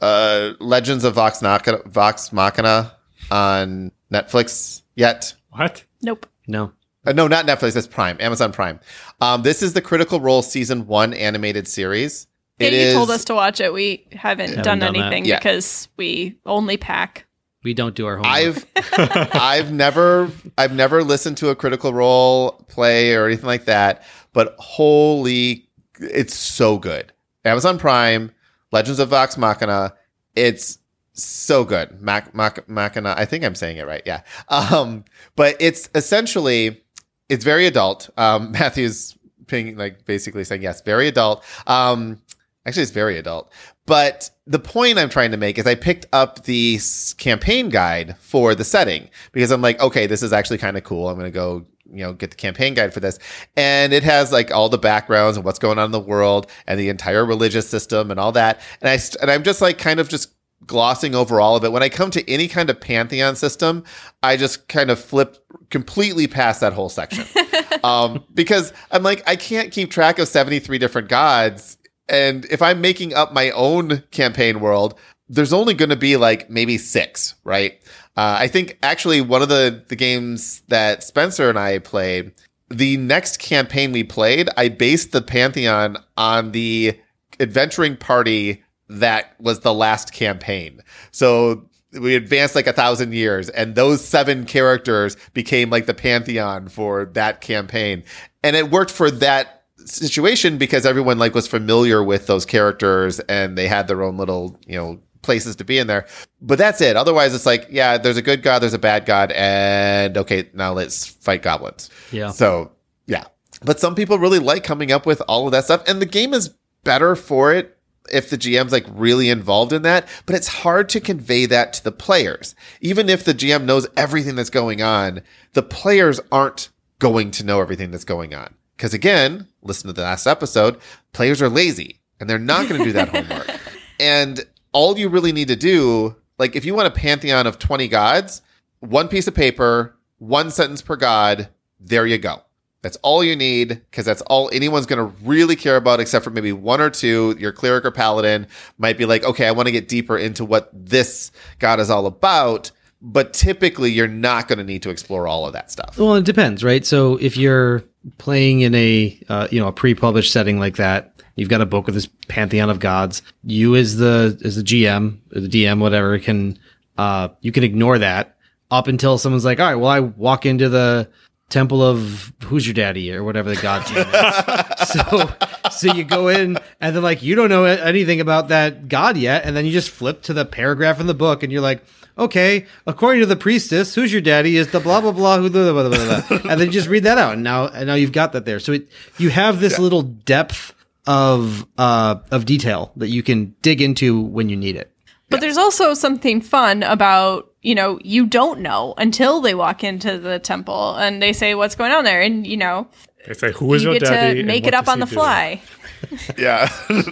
[0.00, 2.92] uh, Legends of Vox, Machina, Vox Machina
[3.30, 5.34] on Netflix yet?
[5.50, 5.84] What?
[6.02, 6.26] Nope.
[6.46, 6.72] No.
[7.06, 7.76] Uh, no, not Netflix.
[7.76, 8.80] It's Prime, Amazon Prime.
[9.20, 12.26] Um, this is the Critical Role season one animated series.
[12.58, 13.72] It you is, told us to watch it.
[13.72, 17.25] We haven't, haven't done, done, anything because we only pack.
[17.66, 18.64] We don't do our homework.
[18.76, 24.04] I've I've never I've never listened to a critical role play or anything like that,
[24.32, 27.12] but holy it's so good.
[27.44, 28.30] Amazon Prime,
[28.70, 29.94] Legends of Vox Machina,
[30.36, 30.78] it's
[31.14, 32.00] so good.
[32.00, 34.02] Mac, Mac, Machina, I think I'm saying it right.
[34.06, 34.22] Yeah.
[34.48, 36.80] Um, but it's essentially
[37.28, 38.10] it's very adult.
[38.16, 41.44] Um, Matthew's being like basically saying yes, very adult.
[41.66, 42.22] Um,
[42.64, 43.50] actually it's very adult.
[43.86, 46.78] But the point I'm trying to make is I picked up the
[47.16, 51.08] campaign guide for the setting because I'm like, okay, this is actually kind of cool.
[51.08, 53.18] I'm going to go, you know, get the campaign guide for this.
[53.56, 56.78] And it has like all the backgrounds and what's going on in the world and
[56.78, 58.60] the entire religious system and all that.
[58.80, 60.32] And I, and I'm just like kind of just
[60.66, 61.70] glossing over all of it.
[61.70, 63.84] When I come to any kind of pantheon system,
[64.22, 65.38] I just kind of flip
[65.70, 67.24] completely past that whole section.
[67.84, 72.80] um, because I'm like, I can't keep track of 73 different gods and if I'm
[72.80, 77.80] making up my own campaign world, there's only going to be like maybe six, right?
[78.16, 82.32] Uh, I think actually one of the, the games that Spencer and I played,
[82.68, 86.98] the next campaign we played, I based the Pantheon on the
[87.40, 90.80] adventuring party that was the last campaign.
[91.10, 96.68] So we advanced like a thousand years and those seven characters became like the pantheon
[96.68, 98.02] for that campaign
[98.42, 99.55] and it worked for that
[99.86, 104.58] situation because everyone like was familiar with those characters and they had their own little,
[104.66, 106.06] you know, places to be in there.
[106.40, 106.96] But that's it.
[106.96, 110.72] Otherwise, it's like, yeah, there's a good god, there's a bad god, and okay, now
[110.72, 111.90] let's fight goblins.
[112.12, 112.30] Yeah.
[112.30, 112.72] So,
[113.06, 113.24] yeah.
[113.62, 116.34] But some people really like coming up with all of that stuff, and the game
[116.34, 117.76] is better for it
[118.12, 121.84] if the GM's like really involved in that, but it's hard to convey that to
[121.84, 122.54] the players.
[122.80, 125.22] Even if the GM knows everything that's going on,
[125.54, 128.54] the players aren't going to know everything that's going on.
[128.76, 130.78] Because again, listen to the last episode,
[131.12, 133.50] players are lazy and they're not going to do that homework.
[133.98, 137.88] And all you really need to do, like if you want a pantheon of 20
[137.88, 138.42] gods,
[138.80, 141.48] one piece of paper, one sentence per god,
[141.80, 142.42] there you go.
[142.82, 146.30] That's all you need because that's all anyone's going to really care about, except for
[146.30, 147.34] maybe one or two.
[147.36, 148.46] Your cleric or paladin
[148.78, 152.06] might be like, okay, I want to get deeper into what this god is all
[152.06, 152.70] about.
[153.02, 155.98] But typically, you're not going to need to explore all of that stuff.
[155.98, 156.84] Well, it depends, right?
[156.86, 157.82] So if you're
[158.18, 161.86] playing in a uh, you know a pre-published setting like that, you've got a book
[161.86, 163.22] with this pantheon of gods.
[163.44, 166.58] You as the as the GM, the DM, whatever, can
[166.98, 168.36] uh, you can ignore that
[168.70, 171.08] up until someone's like, all right, well, I walk into the
[171.48, 174.88] temple of who's your daddy or whatever the god's name is.
[174.88, 175.30] so
[175.70, 179.44] so you go in and then like you don't know anything about that god yet,
[179.44, 181.84] and then you just flip to the paragraph in the book and you're like,
[182.18, 185.72] okay, according to the priestess, who's your daddy is the blah blah blah who blah,
[185.72, 186.38] blah, blah, blah.
[186.50, 188.58] and then you just read that out and now and now you've got that there.
[188.58, 190.74] So it you have this little depth
[191.06, 194.92] of uh of detail that you can dig into when you need it.
[195.28, 200.18] But there's also something fun about, you know, you don't know until they walk into
[200.18, 202.22] the temple and they say what's going on there.
[202.22, 202.86] And, you know,
[203.26, 205.60] They say, "Who is you your get daddy?" to make it up on the fly.
[206.38, 206.70] Yeah.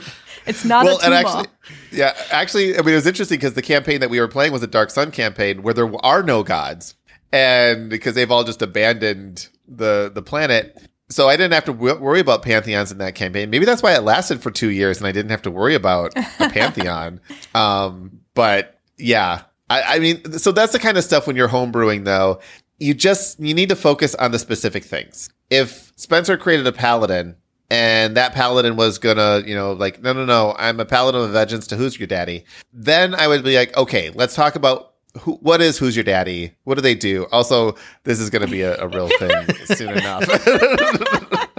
[0.46, 1.46] It's not well, a and actually,
[1.90, 4.62] yeah, actually, I mean, it was interesting because the campaign that we were playing was
[4.62, 6.96] a Dark Sun campaign where there are no gods,
[7.32, 10.78] and because they've all just abandoned the the planet.
[11.08, 13.48] So I didn't have to w- worry about pantheons in that campaign.
[13.48, 16.12] Maybe that's why it lasted for two years, and I didn't have to worry about
[16.14, 17.22] a pantheon.
[17.54, 22.04] Um, but yeah, I, I mean, so that's the kind of stuff when you're homebrewing,
[22.04, 22.40] though.
[22.78, 25.30] You just you need to focus on the specific things.
[25.50, 27.36] If Spencer created a paladin
[27.70, 31.30] and that paladin was gonna, you know, like, no, no, no, I'm a paladin of
[31.30, 32.44] vengeance to who's your daddy.
[32.72, 36.54] Then I would be like, okay, let's talk about who, what is who's your daddy?
[36.64, 37.26] What do they do?
[37.32, 39.46] Also, this is gonna be a, a real thing
[39.76, 40.26] soon enough.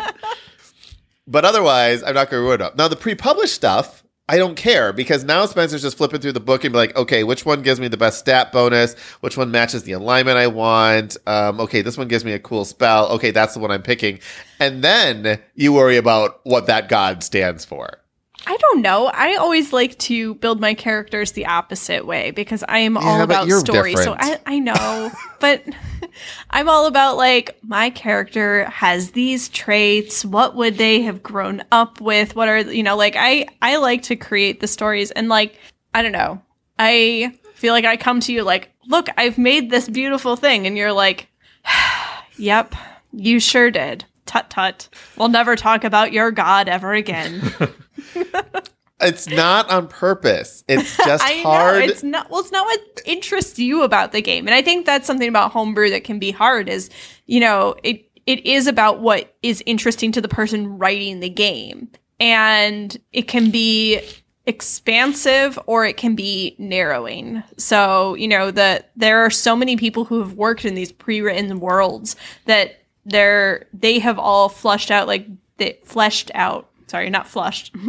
[1.28, 2.78] but otherwise, I'm not gonna ruin it up.
[2.78, 6.64] Now, the pre-published stuff, I don't care because now Spencer's just flipping through the book
[6.64, 8.98] and be like, okay, which one gives me the best stat bonus?
[9.20, 11.16] Which one matches the alignment I want?
[11.28, 13.08] Um, okay, this one gives me a cool spell.
[13.10, 14.20] Okay, that's the one I'm picking.
[14.60, 18.00] And then you worry about what that god stands for.
[18.48, 19.08] I don't know.
[19.08, 23.26] I always like to build my characters the opposite way because I am all Yeah,
[23.26, 23.96] but about story.
[23.96, 24.16] So.
[24.18, 25.64] I, I know, but
[26.50, 30.24] I'm all about like my character has these traits.
[30.24, 32.36] What would they have grown up with?
[32.36, 35.58] What are you know like I I like to create the stories and like
[35.94, 36.42] I don't know.
[36.78, 40.78] I feel like I come to you like, look, I've made this beautiful thing, and
[40.78, 41.28] you're like,
[42.38, 42.76] yep,
[43.12, 44.06] you sure did.
[44.26, 44.90] Tut tut.
[45.18, 47.42] We'll never talk about your god ever again.
[49.02, 50.64] It's not on purpose.
[50.68, 51.80] It's just I hard.
[51.80, 52.30] know it's not.
[52.30, 55.52] Well, it's not what interests you about the game, and I think that's something about
[55.52, 56.70] homebrew that can be hard.
[56.70, 56.90] Is
[57.26, 61.90] you know it it is about what is interesting to the person writing the game,
[62.20, 64.02] and it can be
[64.48, 67.44] expansive or it can be narrowing.
[67.58, 71.60] So you know that there are so many people who have worked in these pre-written
[71.60, 76.70] worlds that they're they have all flushed out like they fleshed out.
[76.88, 77.74] Sorry, not flushed.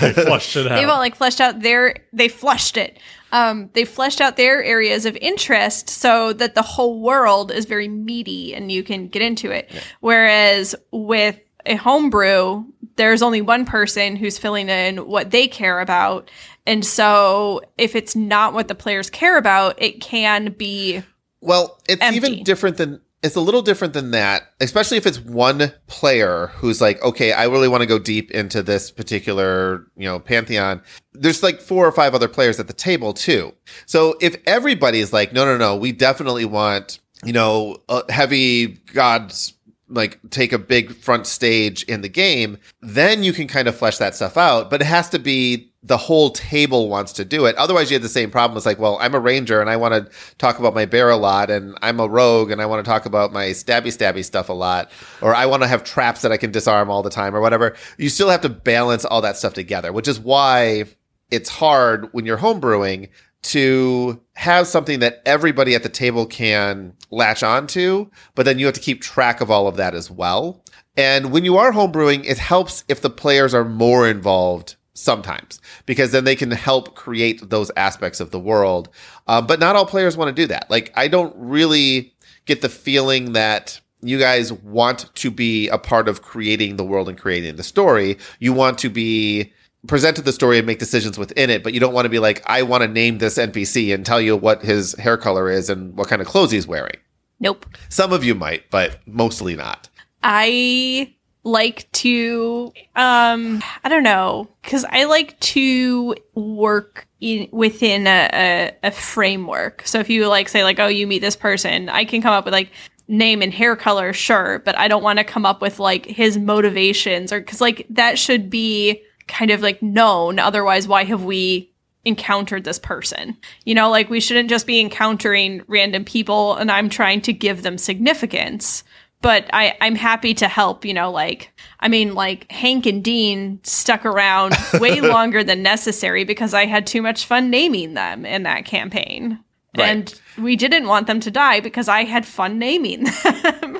[0.00, 0.76] They flushed it out.
[0.76, 2.98] They've all like fleshed out their they flushed it.
[3.30, 7.88] Um, they fleshed out their areas of interest so that the whole world is very
[7.88, 9.70] meaty and you can get into it.
[10.00, 12.64] Whereas with a homebrew,
[12.96, 16.30] there's only one person who's filling in what they care about.
[16.66, 21.02] And so if it's not what the players care about, it can be
[21.40, 22.16] Well, it's Empty.
[22.16, 26.80] even different than it's a little different than that, especially if it's one player who's
[26.80, 30.82] like, okay, I really want to go deep into this particular, you know, pantheon.
[31.12, 33.54] There's like four or five other players at the table too.
[33.86, 37.76] So if everybody's like, no, no, no, we definitely want, you know,
[38.08, 39.54] heavy gods
[39.92, 43.98] like take a big front stage in the game, then you can kind of flesh
[43.98, 44.70] that stuff out.
[44.70, 47.56] But it has to be the whole table wants to do it.
[47.56, 48.56] Otherwise, you have the same problem.
[48.56, 51.16] It's like, well, I'm a ranger and I want to talk about my bear a
[51.16, 54.48] lot, and I'm a rogue and I want to talk about my stabby stabby stuff
[54.48, 57.34] a lot, or I want to have traps that I can disarm all the time,
[57.34, 57.74] or whatever.
[57.98, 60.84] You still have to balance all that stuff together, which is why
[61.30, 63.08] it's hard when you're homebrewing
[63.42, 68.74] to have something that everybody at the table can latch onto, but then you have
[68.74, 70.62] to keep track of all of that as well.
[70.96, 76.12] And when you are homebrewing, it helps if the players are more involved sometimes because
[76.12, 78.88] then they can help create those aspects of the world.
[79.26, 80.70] Um, but not all players want to do that.
[80.70, 86.08] Like, I don't really get the feeling that you guys want to be a part
[86.08, 88.18] of creating the world and creating the story.
[88.38, 89.52] You want to be
[89.86, 92.42] presented the story and make decisions within it, but you don't want to be like,
[92.46, 95.96] I want to name this NPC and tell you what his hair color is and
[95.96, 96.96] what kind of clothes he's wearing.
[97.40, 97.66] nope.
[97.88, 99.88] Some of you might, but mostly not.
[100.22, 101.14] I
[101.44, 108.72] like to um I don't know cuz I like to work in within a, a
[108.84, 109.82] a framework.
[109.84, 112.44] So if you like say like oh you meet this person, I can come up
[112.44, 112.70] with like
[113.08, 116.38] name and hair color sure, but I don't want to come up with like his
[116.38, 121.72] motivations or cuz like that should be kind of like known otherwise why have we
[122.04, 123.36] encountered this person.
[123.64, 127.62] You know, like we shouldn't just be encountering random people and I'm trying to give
[127.62, 128.84] them significance.
[129.20, 133.60] But I, I'm happy to help, you know, like, I mean, like Hank and Dean
[133.62, 138.42] stuck around way longer than necessary because I had too much fun naming them in
[138.42, 139.38] that campaign.
[139.78, 139.88] Right.
[139.88, 143.78] And we didn't want them to die because I had fun naming them.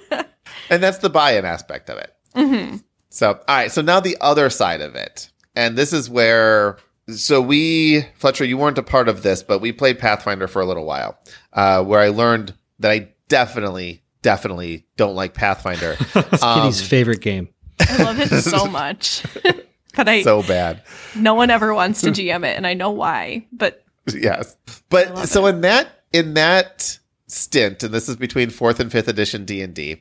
[0.70, 2.14] And that's the buy-in aspect of it.
[2.36, 2.76] hmm
[3.10, 3.72] So, all right.
[3.72, 6.78] So now the other side of it, and this is where.
[7.08, 10.64] So we, Fletcher, you weren't a part of this, but we played Pathfinder for a
[10.66, 11.18] little while,
[11.52, 15.96] uh, where I learned that I definitely, definitely don't like Pathfinder.
[16.14, 17.48] it's Um, Kitty's favorite game.
[17.80, 19.24] I love it so much.
[19.96, 20.82] but I, so bad.
[21.16, 23.46] no one ever wants to GM it, and I know why.
[23.52, 24.56] But yes
[24.88, 25.50] but so it.
[25.54, 29.92] in that in that stint and this is between fourth and fifth edition d&d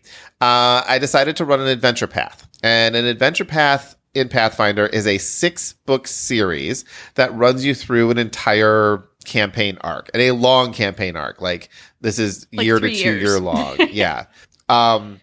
[0.41, 5.07] uh, i decided to run an adventure path and an adventure path in pathfinder is
[5.07, 10.73] a six book series that runs you through an entire campaign arc and a long
[10.73, 11.69] campaign arc like
[12.01, 13.21] this is Like year to two years.
[13.21, 14.25] year long yeah
[14.67, 15.21] um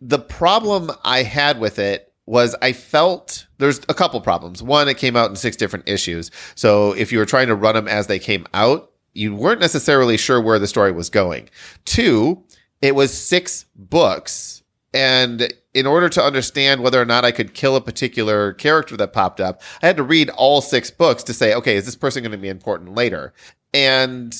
[0.00, 4.62] the problem I had with it was I felt there's a couple problems.
[4.62, 6.30] One, it came out in six different issues.
[6.54, 10.16] So if you were trying to run them as they came out, you weren't necessarily
[10.16, 11.50] sure where the story was going.
[11.84, 12.44] Two,
[12.80, 14.62] it was six books.
[14.94, 19.12] And in order to understand whether or not I could kill a particular character that
[19.12, 22.22] popped up, I had to read all six books to say, okay, is this person
[22.22, 23.32] going to be important later?
[23.72, 24.34] And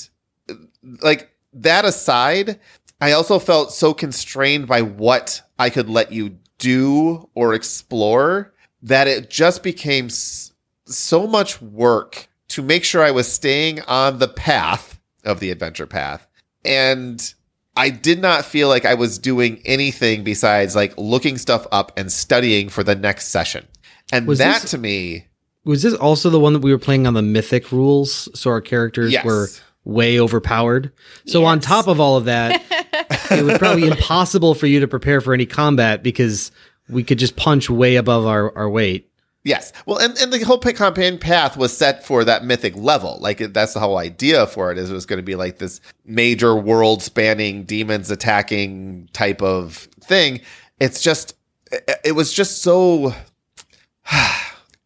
[1.02, 2.58] like that aside,
[3.00, 9.08] I also felt so constrained by what I could let you do or explore that
[9.08, 15.00] it just became so much work to make sure I was staying on the path
[15.24, 16.26] of the adventure path.
[16.64, 17.34] And
[17.76, 22.10] I did not feel like I was doing anything besides like looking stuff up and
[22.10, 23.66] studying for the next session.
[24.12, 25.26] And Was that this- to me,
[25.64, 28.28] Was this also the one that we were playing on the mythic rules?
[28.38, 29.24] So our characters Yes.
[29.24, 29.48] were
[29.84, 30.90] way overpowered.
[31.26, 32.62] So on top of all of that,
[33.30, 36.50] it was probably impossible for you to prepare for any combat because
[36.88, 39.09] we could just punch way above our, our weight.
[39.42, 39.72] Yes.
[39.86, 43.18] Well, and, and the whole pa- campaign path was set for that mythic level.
[43.20, 45.80] Like that's the whole idea for it is it was going to be like this
[46.04, 50.40] major world spanning demons attacking type of thing.
[50.78, 51.34] It's just,
[51.72, 53.14] it, it was just so.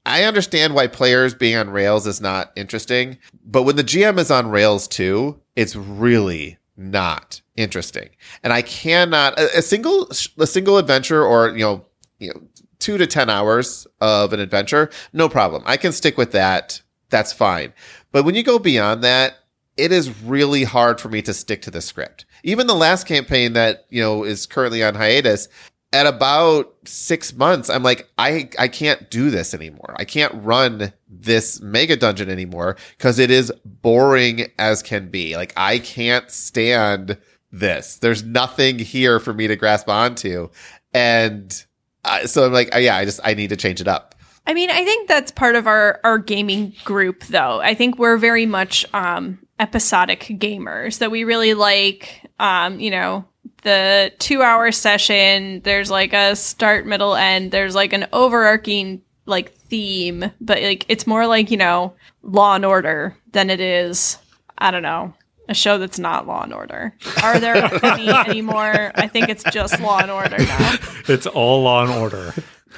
[0.07, 4.31] I understand why players being on rails is not interesting, but when the GM is
[4.31, 8.11] on rails too, it's really not interesting.
[8.43, 11.87] And I cannot a, a single a single adventure or you know
[12.19, 12.43] you know
[12.85, 15.63] two to 10 hours of an adventure, no problem.
[15.65, 16.83] I can stick with that.
[17.09, 17.73] That's fine.
[18.13, 19.39] But when you go beyond that,
[19.79, 22.27] it is really hard for me to stick to the script.
[22.43, 25.49] Even the last campaign that, you know, is currently on hiatus,
[25.95, 29.95] at about six months, I'm like, I, I can't do this anymore.
[29.97, 35.37] I can't run this mega dungeon anymore because it is boring as can be.
[35.37, 37.17] Like, I can't stand
[37.51, 37.97] this.
[37.97, 40.51] There's nothing here for me to grasp onto.
[40.93, 41.65] And
[42.05, 44.15] uh, so I'm like, uh, yeah, I just I need to change it up.
[44.47, 47.61] I mean, I think that's part of our our gaming group though.
[47.61, 53.25] I think we're very much um episodic gamers that we really like um, you know,
[53.63, 60.31] the 2-hour session, there's like a start, middle, end, there's like an overarching like theme,
[60.41, 64.19] but like it's more like, you know, Law and Order than it is
[64.59, 65.15] I don't know,
[65.49, 66.95] a show that's not Law and Order.
[67.23, 68.93] Are there any anymore?
[68.95, 70.77] I think it's just Law and Order now.
[71.09, 72.33] It's all law and order.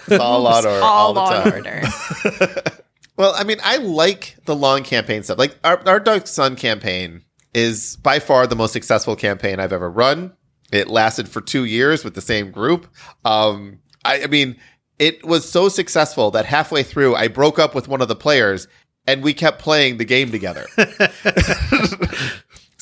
[0.08, 1.52] It's all law and order all, all the Law time.
[1.54, 2.62] and Order.
[3.16, 5.38] Well, I mean, I like the long campaign stuff.
[5.38, 7.22] Like our our Dark Sun campaign
[7.54, 10.34] is by far the most successful campaign I've ever run.
[10.70, 12.86] It lasted for two years with the same group.
[13.24, 14.56] Um, I, I mean,
[14.98, 18.68] it was so successful that halfway through, I broke up with one of the players,
[19.06, 20.66] and we kept playing the game together.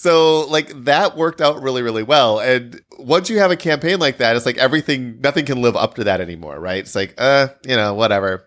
[0.05, 4.19] So like that worked out really really well and once you have a campaign like
[4.19, 7.49] that it's like everything nothing can live up to that anymore right it's like uh
[7.67, 8.47] you know whatever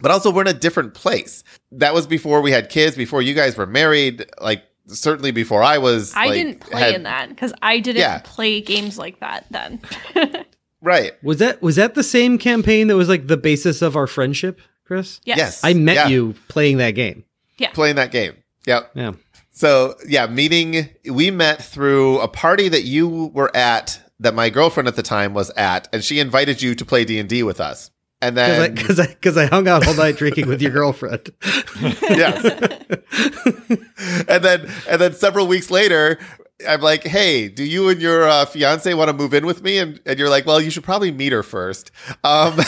[0.00, 1.42] but also we're in a different place
[1.72, 5.78] that was before we had kids before you guys were married like certainly before i
[5.78, 8.20] was I like, didn't play had- in that because I didn't Yeah.
[8.24, 9.80] play games like that then.
[10.80, 14.06] right Was that was that the same campaign that was like the basis of our
[14.06, 15.20] friendship, Chris?
[15.24, 15.38] yes.
[15.38, 15.60] Yes.
[15.64, 16.08] I met Yeah.
[16.08, 17.24] you playing that game.
[17.58, 17.70] Yeah.
[17.72, 18.34] Playing that game
[18.68, 19.12] yep Yeah.
[19.58, 20.88] So yeah, meeting.
[21.04, 25.34] We met through a party that you were at, that my girlfriend at the time
[25.34, 27.90] was at, and she invited you to play D and D with us.
[28.22, 31.30] and then Because I, because I, hung out all night drinking with your girlfriend.
[31.82, 32.44] yes.
[34.28, 36.20] and then and then several weeks later,
[36.66, 39.78] I'm like, hey, do you and your uh, fiance want to move in with me?
[39.78, 41.92] And, and you're like, well, you should probably meet her first.
[42.24, 42.58] Um,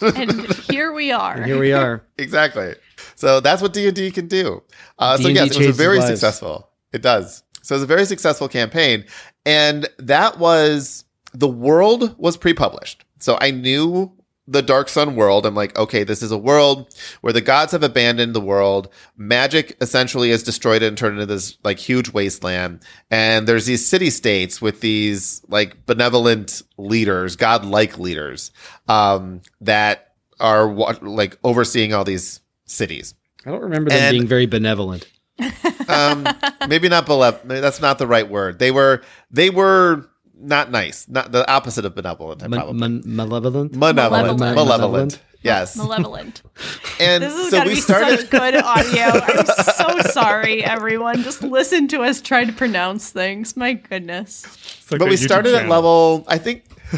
[0.00, 1.34] and here we are.
[1.34, 2.04] And here we are.
[2.18, 2.74] exactly.
[3.16, 4.62] So that's what D and D can do.
[4.98, 6.08] Uh, so D&D yes, it was a very lives.
[6.08, 6.70] successful.
[6.92, 7.42] It does.
[7.62, 9.04] So it was a very successful campaign,
[9.44, 11.04] and that was
[11.34, 13.04] the world was pre-published.
[13.18, 14.12] So I knew
[14.50, 15.44] the Dark Sun world.
[15.44, 18.88] I'm like, okay, this is a world where the gods have abandoned the world.
[19.16, 22.80] Magic essentially has destroyed it and turned into this like huge wasteland.
[23.10, 28.50] And there's these city states with these like benevolent leaders, godlike leaders,
[28.88, 33.14] um, that are wa- like overseeing all these cities.
[33.44, 35.06] I don't remember them And- being very benevolent.
[35.88, 36.28] Um,
[36.68, 37.48] maybe not benevolent.
[37.48, 38.58] That's not the right word.
[38.58, 40.06] They were, they were
[40.40, 41.06] not nice.
[41.08, 42.40] Not the opposite of benevolent.
[42.42, 42.74] Man- probably.
[42.78, 43.74] man- malevolent?
[43.74, 44.38] Malevolent.
[44.40, 44.56] Malevolent.
[44.56, 45.20] Malevolent.
[45.42, 45.76] Yes.
[45.76, 46.42] Malevolent.
[47.00, 48.20] And This is so gonna we be started.
[48.20, 49.04] such good audio.
[49.24, 51.22] I'm so sorry, everyone.
[51.22, 53.56] Just listen to us try to pronounce things.
[53.56, 54.44] My goodness.
[54.90, 56.24] Like but we YouTube started at level.
[56.26, 56.64] I think.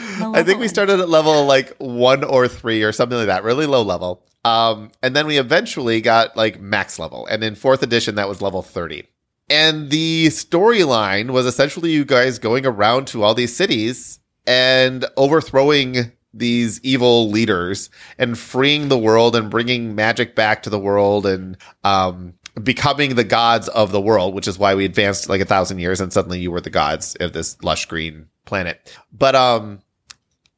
[0.00, 3.66] I think we started at level like one or three or something like that, really
[3.66, 4.22] low level.
[4.44, 7.26] Um, and then we eventually got like max level.
[7.26, 9.04] And in fourth edition, that was level 30.
[9.48, 16.12] And the storyline was essentially you guys going around to all these cities and overthrowing
[16.34, 17.88] these evil leaders
[18.18, 23.24] and freeing the world and bringing magic back to the world and um, becoming the
[23.24, 26.40] gods of the world, which is why we advanced like a thousand years and suddenly
[26.40, 28.96] you were the gods of this lush green planet.
[29.12, 29.80] But um,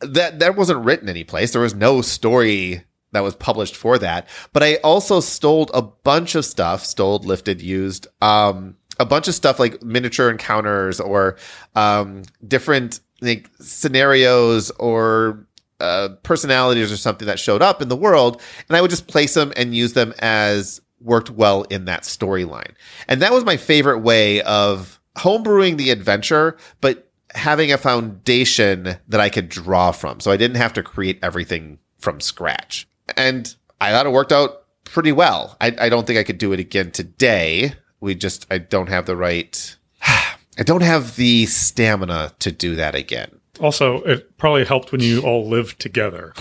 [0.01, 1.53] that that wasn't written anyplace.
[1.53, 4.29] There was no story that was published for that.
[4.53, 9.35] But I also stole a bunch of stuff, stole, lifted, used, um, a bunch of
[9.35, 11.37] stuff like miniature encounters or
[11.75, 15.47] um, different like scenarios or
[15.81, 19.35] uh, personalities or something that showed up in the world, and I would just place
[19.35, 22.73] them and use them as worked well in that storyline.
[23.07, 29.21] And that was my favorite way of homebrewing the adventure, but having a foundation that
[29.21, 30.21] I could draw from.
[30.21, 32.89] So I didn't have to create everything from scratch.
[33.17, 35.57] And I thought it worked out pretty well.
[35.61, 37.75] I, I don't think I could do it again today.
[38.01, 42.95] We just, I don't have the right, I don't have the stamina to do that
[42.95, 43.41] again.
[43.61, 46.33] Also, it probably helped when you all lived together.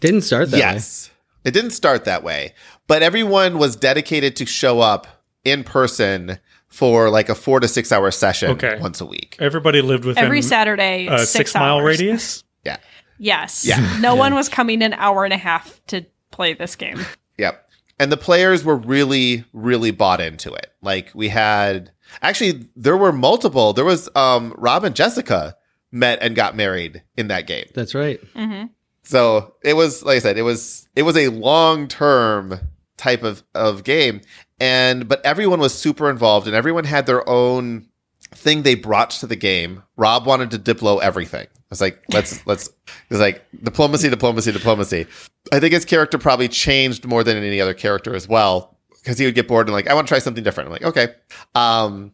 [0.00, 0.60] Didn't start that way.
[0.60, 1.10] yes.
[1.44, 2.54] It didn't start that way,
[2.86, 5.06] but everyone was dedicated to show up
[5.44, 6.38] in person
[6.68, 8.78] for like a four to six hour session Okay.
[8.80, 9.36] once a week.
[9.40, 11.84] Everybody lived within Every Saturday, a six, six mile hours.
[12.00, 12.44] radius.
[12.64, 12.78] Yeah.
[13.18, 13.66] Yes.
[13.66, 13.98] Yeah.
[14.00, 16.98] No one was coming an hour and a half to play this game.
[17.36, 17.68] Yep.
[18.00, 20.72] And the players were really, really bought into it.
[20.84, 21.90] Like we had
[22.22, 23.72] actually there were multiple.
[23.72, 25.56] There was um Rob and Jessica
[25.90, 27.66] met and got married in that game.
[27.74, 28.20] That's right.
[28.34, 28.64] hmm
[29.04, 32.60] So it was like I said, it was it was a long term
[32.96, 34.20] type of, of game.
[34.60, 37.88] And but everyone was super involved and everyone had their own
[38.34, 39.82] thing they brought to the game.
[39.96, 41.46] Rob wanted to diplo everything.
[41.46, 42.74] I was like, let's let's it
[43.10, 45.06] was like diplomacy, diplomacy, diplomacy.
[45.52, 48.73] I think his character probably changed more than any other character as well.
[49.04, 50.68] Because he would get bored and like, I want to try something different.
[50.68, 51.14] I'm like, okay.
[51.54, 52.12] Um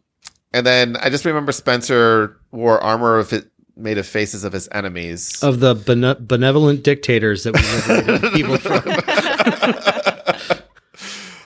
[0.53, 4.67] and then I just remember Spencer wore armor of it made of faces of his
[4.73, 5.41] enemies.
[5.41, 8.83] Of the bene- benevolent dictators that we liberated people from.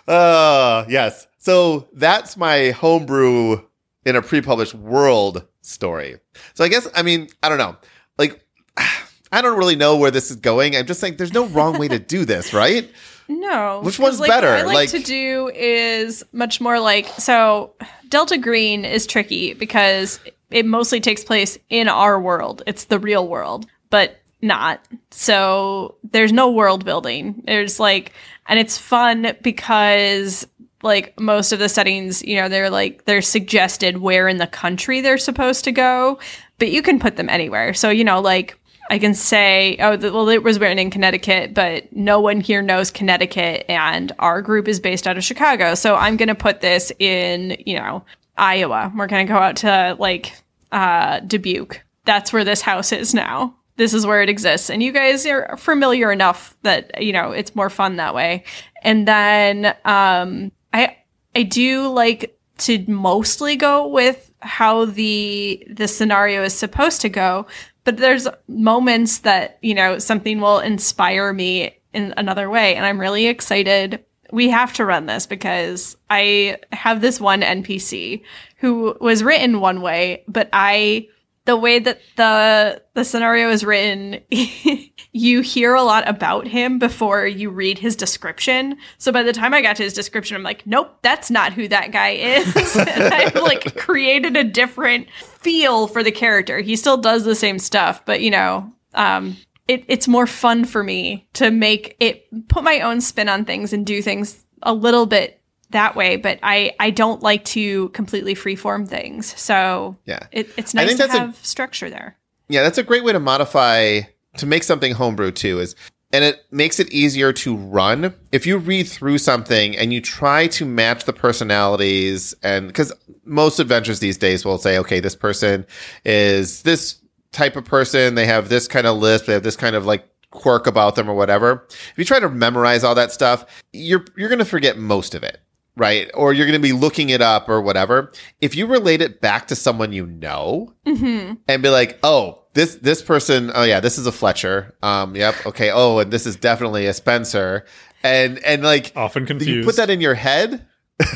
[0.07, 1.27] Uh, yes.
[1.39, 3.61] So that's my homebrew
[4.05, 6.17] in a pre-published world story.
[6.53, 7.75] So I guess I mean I don't know.
[8.17, 8.45] Like
[9.31, 10.75] I don't really know where this is going.
[10.75, 12.89] I'm just saying there's no wrong way to do this, right?
[13.27, 13.81] No.
[13.83, 14.49] Which one's like, better?
[14.49, 17.73] What I like, Like- to do is much more like so
[18.09, 20.19] Delta Green is tricky because
[20.51, 22.61] it mostly takes place in our world.
[22.67, 24.85] It's the real world, but not.
[25.11, 27.41] So there's no world building.
[27.45, 28.11] There's like
[28.47, 30.47] and it's fun because
[30.83, 35.01] like most of the settings, you know, they're like they're suggested where in the country
[35.01, 36.19] they're supposed to go,
[36.59, 37.73] but you can put them anywhere.
[37.73, 38.57] So, you know, like
[38.89, 42.61] I can say, oh, the, well, it was written in Connecticut, but no one here
[42.61, 45.73] knows Connecticut, and our group is based out of Chicago.
[45.73, 48.05] So I'm going to put this in, you know,
[48.37, 48.93] Iowa.
[48.95, 50.33] We're going to go out to like
[50.71, 51.81] uh, Dubuque.
[52.05, 53.55] That's where this house is now.
[53.77, 54.69] This is where it exists.
[54.69, 58.43] And you guys are familiar enough that, you know, it's more fun that way.
[58.83, 60.95] And then um, I
[61.35, 67.47] I do like to mostly go with how the the scenario is supposed to go,
[67.85, 72.99] but there's moments that, you know, something will inspire me in another way and I'm
[72.99, 74.03] really excited.
[74.31, 78.23] We have to run this because I have this one NPC
[78.57, 81.07] who was written one way, but I
[81.45, 84.19] the way that the the scenario is written,
[85.11, 88.77] you hear a lot about him before you read his description.
[88.97, 91.67] So by the time I got to his description, I'm like, nope, that's not who
[91.67, 92.75] that guy is.
[92.75, 96.59] and I've like created a different feel for the character.
[96.59, 99.37] He still does the same stuff, but you know, um,
[99.67, 103.71] it, it's more fun for me to make it put my own spin on things
[103.73, 105.41] and do things a little bit
[105.71, 109.37] that way but i i don't like to completely freeform things.
[109.39, 110.19] So Yeah.
[110.31, 112.17] it, it's I nice think to that's a- have structure there.
[112.49, 114.01] Yeah, that's a great way to modify
[114.37, 115.75] to make something homebrew too is
[116.13, 118.13] and it makes it easier to run.
[118.31, 122.93] If you read through something and you try to match the personalities and because
[123.25, 125.65] most adventures these days will say okay this person
[126.05, 126.99] is this
[127.31, 130.07] type of person they have this kind of list they have this kind of like
[130.31, 131.65] quirk about them or whatever.
[131.69, 135.23] If you try to memorize all that stuff you're you're going to forget most of
[135.23, 135.39] it
[135.77, 138.11] right or you're going to be looking it up or whatever
[138.41, 141.33] if you relate it back to someone you know mm-hmm.
[141.47, 144.73] and be like, oh, this this person, oh yeah, this is a Fletcher.
[144.81, 145.71] Um, yep, okay.
[145.71, 147.65] Oh, and this is definitely a Spencer.
[148.01, 149.47] And and like Often confused.
[149.47, 149.77] you confused.
[149.77, 150.65] put that in your head.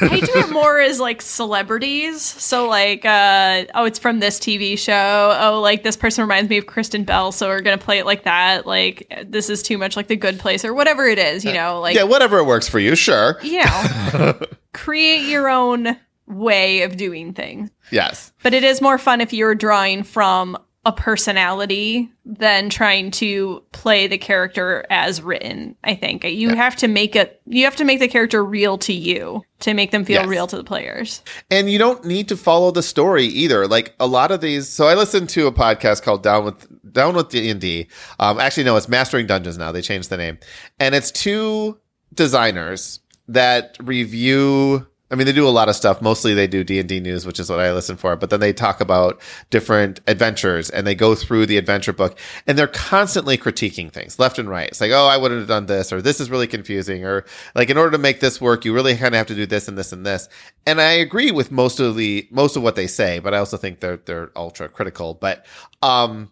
[0.01, 4.77] I do it more as like celebrities so like uh oh it's from this tv
[4.77, 8.05] show oh like this person reminds me of kristen bell so we're gonna play it
[8.05, 11.45] like that like this is too much like the good place or whatever it is
[11.45, 13.39] you know like yeah, whatever it works for you, sure.
[13.43, 14.39] you know,
[14.73, 17.69] create your own way of doing things.
[17.91, 18.31] Yes.
[18.43, 24.07] But it is more fun if you're drawing from a personality than trying to play
[24.07, 25.75] the character as written.
[25.83, 27.41] I think you have to make it.
[27.45, 30.27] You have to make the character real to you to make them feel Yes.
[30.29, 31.21] real to the players.
[31.51, 33.67] And you don't need to follow the story either.
[33.67, 34.69] Like a lot of these.
[34.69, 37.87] So I listened to a podcast called Down with Down with D and D.
[38.19, 39.71] Um, actually, no, it's Mastering Dungeons now.
[39.73, 40.39] They changed the name,
[40.79, 41.77] and it's two
[42.13, 44.85] designers that review.
[45.11, 46.01] I mean, they do a lot of stuff.
[46.01, 48.15] Mostly, they do D and D news, which is what I listen for.
[48.15, 52.57] But then they talk about different adventures, and they go through the adventure book, and
[52.57, 54.69] they're constantly critiquing things left and right.
[54.69, 57.69] It's like, oh, I wouldn't have done this, or this is really confusing, or like
[57.71, 59.77] in order to make this work, you really kind of have to do this and
[59.77, 60.29] this and this.
[60.67, 63.57] And I agree with most of the most of what they say, but I also
[63.57, 65.15] think they're they're ultra critical.
[65.15, 65.45] But
[65.81, 66.31] um,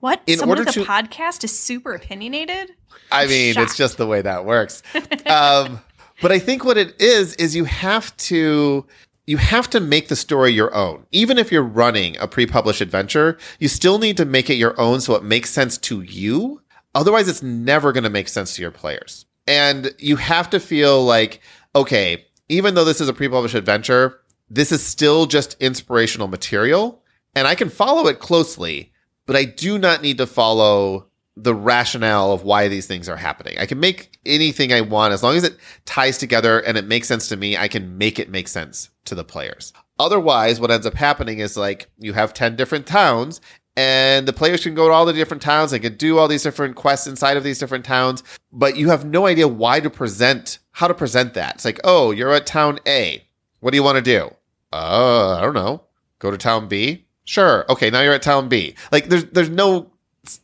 [0.00, 0.20] What?
[0.26, 2.72] In Someone order with a to- podcast is super opinionated.
[3.12, 4.82] I mean, it's just the way that works.
[5.26, 5.80] um,
[6.20, 8.86] but I think what it is is you have to
[9.26, 11.06] you have to make the story your own.
[11.12, 15.00] Even if you're running a pre-published adventure, you still need to make it your own
[15.00, 16.60] so it makes sense to you.
[16.96, 19.26] Otherwise, it's never going to make sense to your players.
[19.46, 21.40] And you have to feel like,
[21.76, 27.00] okay, even though this is a pre-published adventure, this is still just inspirational material,
[27.36, 28.92] and I can follow it closely,
[29.26, 31.06] but I do not need to follow
[31.36, 33.56] the rationale of why these things are happening.
[33.58, 37.08] I can make anything I want as long as it ties together and it makes
[37.08, 37.56] sense to me.
[37.56, 39.72] I can make it make sense to the players.
[39.98, 43.40] Otherwise, what ends up happening is like you have 10 different towns
[43.76, 45.70] and the players can go to all the different towns.
[45.70, 48.22] They can do all these different quests inside of these different towns,
[48.52, 51.54] but you have no idea why to present, how to present that.
[51.56, 53.24] It's like, oh, you're at town A.
[53.60, 54.34] What do you want to do?
[54.72, 55.84] Uh, I don't know.
[56.18, 57.06] Go to town B?
[57.24, 57.64] Sure.
[57.70, 58.74] Okay, now you're at town B.
[58.90, 59.89] Like there's there's no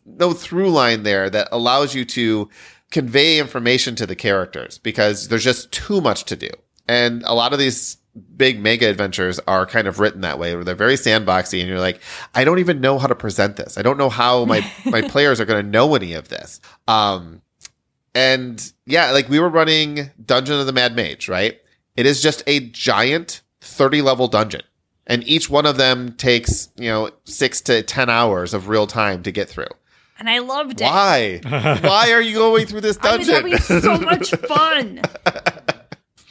[0.04, 2.48] no through line there that allows you to
[2.90, 6.50] convey information to the characters because there's just too much to do.
[6.88, 7.98] And a lot of these
[8.36, 11.80] big mega adventures are kind of written that way where they're very sandboxy and you're
[11.80, 12.00] like,
[12.34, 13.76] I don't even know how to present this.
[13.76, 16.60] I don't know how my, my players are going to know any of this.
[16.88, 17.42] Um,
[18.14, 21.60] and yeah, like we were running Dungeon of the Mad Mage, right?
[21.96, 24.62] It is just a giant 30 level dungeon.
[25.07, 29.22] And each one of them takes, you know, six to 10 hours of real time
[29.22, 29.68] to get through.
[30.18, 30.84] And I loved it.
[30.84, 31.40] Why?
[31.44, 33.52] Why are you going through this I was dungeon?
[33.52, 35.02] having so much fun.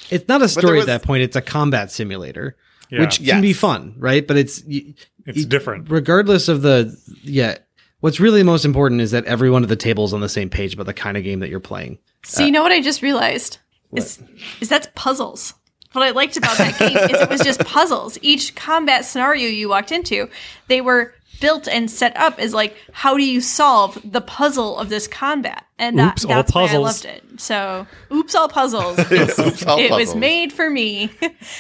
[0.10, 1.24] It's not a story was- at that point.
[1.24, 2.58] It's a combat simulator,
[2.90, 3.00] Yeah.
[3.02, 3.36] which Yes.
[3.36, 4.26] can be fun, right?
[4.28, 4.94] But it's y-
[5.26, 5.90] It's y- different.
[5.90, 7.58] regardless of the yeah.
[8.02, 10.74] What's really most important is that everyone at the table is on the same page
[10.76, 11.98] about the kind of game that you're playing.
[12.24, 13.58] So you uh, know what I just realized
[13.96, 14.22] is
[14.62, 15.54] is that's puzzles.
[15.96, 18.18] What I liked about that game is it was just puzzles.
[18.22, 20.30] Each combat scenario you walked into,
[20.68, 24.90] they were built and set up as like how do you solve the puzzle of
[24.90, 27.24] this combat, and that, Oops, all that's why I loved it.
[27.38, 29.00] So, oops, all puzzles.
[29.12, 31.12] Oops, all it was made for me,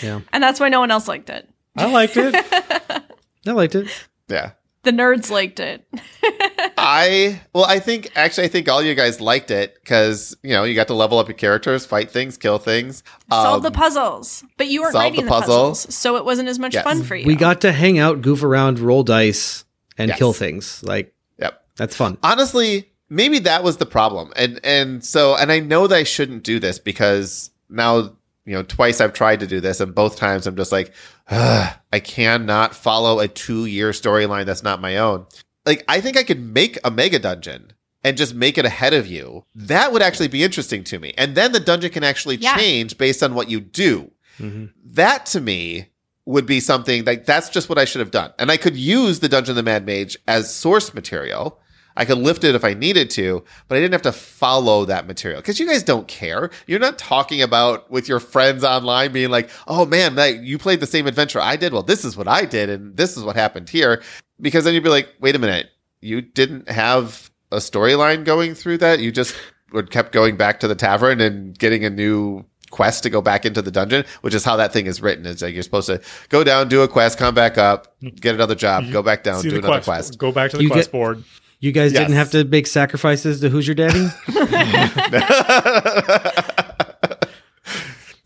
[0.01, 1.49] Yeah, and that's why no one else liked it.
[1.77, 2.35] I liked it.
[3.47, 3.87] I liked it.
[4.27, 4.51] Yeah.
[4.85, 5.83] The nerds liked it.
[6.77, 10.63] I well, I think actually, I think all you guys liked it because you know
[10.63, 13.03] you got to level up your characters, fight things, kill things.
[13.29, 16.49] solve Um, the puzzles, but you weren't solve writing the the, puzzles, so it wasn't
[16.49, 16.83] as much Yes.
[16.83, 17.25] fun for you.
[17.25, 19.65] We got to hang out, goof around, roll dice,
[19.97, 20.17] and Yes.
[20.17, 20.83] kill things.
[20.83, 21.61] Like Yep.
[21.75, 22.17] that's fun.
[22.23, 26.43] honestly maybe that was the problem and and so and i know that i shouldn't
[26.43, 28.11] do this because now
[28.45, 30.93] you know, twice I've tried to do this, and both times I'm just like,
[31.29, 35.25] Ugh, I cannot follow a two year storyline that's not my own.
[35.65, 37.73] Like, I think I could make a mega dungeon
[38.03, 39.45] and just make it ahead of you.
[39.55, 41.13] That would actually be interesting to me.
[41.17, 42.55] And then the dungeon can actually Yeah.
[42.55, 44.11] change based on what you do.
[44.39, 44.69] Mhm.
[44.85, 45.87] That to me
[46.25, 48.31] would be something like that's just what I should have done.
[48.37, 51.59] And I could use the Dungeon of the Mad Mage as source material.
[51.97, 55.07] I could lift it if I needed to, but I didn't have to follow that
[55.07, 56.49] material because you guys don't care.
[56.67, 60.79] You're not talking about with your friends online being like, "Oh man, that you played
[60.81, 61.71] the same adventure I did.
[61.73, 64.01] Well, this is what I did, and this is what happened here."
[64.41, 65.69] Because then you'd be like, "Wait a minute,
[66.01, 68.99] you didn't have a storyline going through that.
[68.99, 69.35] You just
[69.71, 73.45] would kept going back to the tavern and getting a new quest to go back
[73.45, 75.25] into the dungeon, which is how that thing is written.
[75.25, 78.55] It's like you're supposed to go down, do a quest, come back up, get another
[78.55, 78.91] job, mm-hmm.
[78.93, 80.17] go back down, See do another quest, quest.
[80.17, 81.23] Go back to the You quest get- board.
[81.59, 82.01] You guys Yes.
[82.01, 84.07] didn't have to make sacrifices to Who's Your Daddy?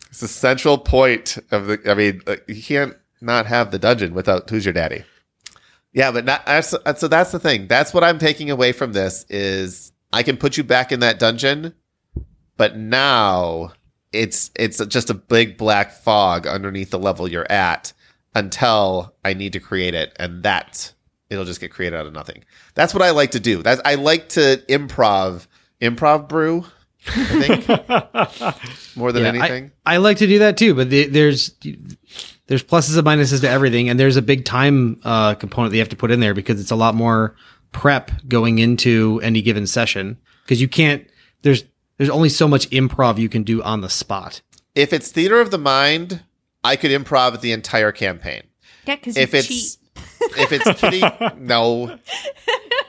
[0.10, 1.80] it's the central point of the.
[1.90, 5.04] I mean, you can't not have the dungeon without who's your daddy.
[5.94, 7.08] Yeah, but not that's, so.
[7.08, 7.68] That's the thing.
[7.68, 11.20] That's what I'm taking away from this is I can put you back in that
[11.20, 11.74] dungeon,
[12.58, 13.74] but now
[14.12, 17.94] it's it's just a big black fog underneath the level you're at
[18.36, 20.94] until I need to create it, and that
[21.30, 22.44] it'll just get created out of nothing.
[22.76, 23.62] That's what I like to do.
[23.64, 25.48] That's I like to improv,
[25.82, 26.66] improv brew.
[27.08, 27.68] I think
[28.96, 29.72] more than Yeah, anything.
[29.86, 31.54] I, I like to do that too, but the, there's
[32.48, 35.82] there's pluses and minuses to everything, and there's a big time uh, component that you
[35.82, 37.36] have to put in there because it's a lot more
[37.72, 41.08] prep going into any given session because you can't.
[41.44, 41.64] There's
[41.98, 44.42] there's only so much improv you can do on the spot.
[44.76, 46.24] if it's theater of the mind,
[46.64, 48.44] I could improv the entire campaign.
[48.86, 49.78] Yeah, because If you it's cheat.
[50.22, 51.02] If it's kitty,
[51.38, 51.98] no,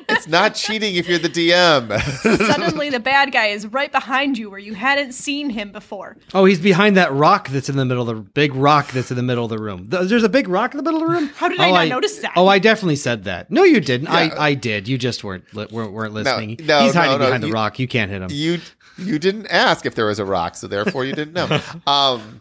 [0.09, 2.01] it's not cheating if you're the DM.
[2.47, 6.17] Suddenly, the bad guy is right behind you where you hadn't seen him before.
[6.35, 9.17] Oh, he's behind that rock that's in the middle of the big rock that's in
[9.17, 9.89] the middle of the room.
[9.89, 11.29] Th- There's a big rock in the middle of the room.
[11.37, 12.33] How did I Oh, not notice that?
[12.37, 13.51] Oh, I definitely said that.
[13.51, 14.09] No, you didn't.
[14.09, 14.15] Yeah.
[14.37, 14.89] I, I did.
[14.89, 16.57] You just weren't li- weren't, weren't listening.
[16.65, 17.79] no, he's hiding no, no, behind you- the rock.
[17.79, 18.29] You can't hit him.
[18.33, 18.59] you
[18.99, 21.61] you didn't ask if there was a rock, so therefore you didn't know.
[21.87, 22.41] Um,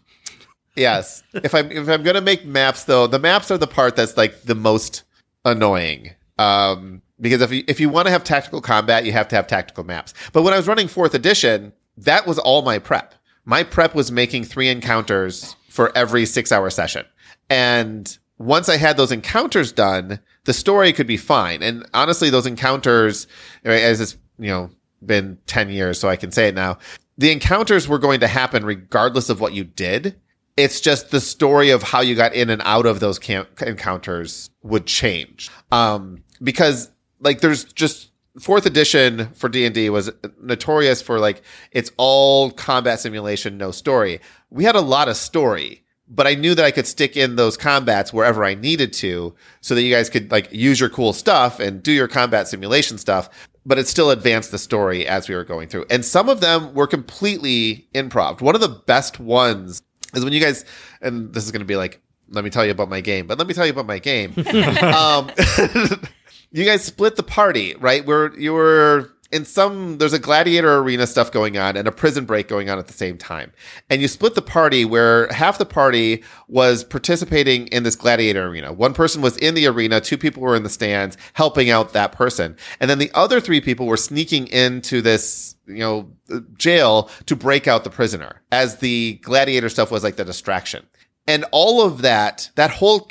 [0.80, 4.18] yes, if I'm if I'm gonna make maps though, the maps are the part that's
[4.18, 5.04] like the most
[5.46, 6.12] annoying.
[6.38, 9.46] Um, because if you, if you want to have tactical combat, you have to have
[9.46, 10.14] tactical maps.
[10.32, 13.14] But when I was running fourth edition, that was all my prep.
[13.46, 17.06] My prep was making three encounters for every six hour session.
[17.50, 21.62] And once I had those encounters done, the story could be fine.
[21.62, 23.28] And honestly, those encounters,
[23.64, 24.70] as it's, you know,
[25.06, 26.78] been 10 years, so I can say it now,
[27.18, 30.16] the encounters were going to happen regardless of what you did.
[30.58, 34.50] It's just the story of how you got in and out of those camp- encounters
[34.62, 35.50] would change.
[35.72, 41.42] Um, because like there's just fourth edition for D&D was notorious for like
[41.72, 44.20] it's all combat simulation, no story.
[44.50, 47.58] We had a lot of story, but I knew that I could stick in those
[47.58, 51.60] combats wherever I needed to so that you guys could like use your cool stuff
[51.60, 53.30] and do your combat simulation stuff,
[53.66, 55.86] but it still advanced the story as we were going through.
[55.90, 58.42] And some of them were completely improv.
[58.42, 59.82] One of the best ones
[60.14, 60.66] is when you guys,
[61.02, 63.38] and this is going to be like, let me tell you about my game, but
[63.38, 64.34] let me tell you about my game.
[64.38, 65.32] um,
[66.52, 68.06] you guys split the party, right?
[68.06, 72.26] Where you were in some, there's a gladiator arena stuff going on and a prison
[72.26, 73.52] break going on at the same time.
[73.90, 78.74] And you split the party where half the party was participating in this gladiator arena.
[78.74, 82.12] One person was in the arena, two people were in the stands helping out that
[82.12, 82.58] person.
[82.80, 86.12] And then the other three people were sneaking into this, you know,
[86.58, 90.88] jail to break out the prisoner as the gladiator stuff was like the distraction
[91.30, 93.08] and all of that that whole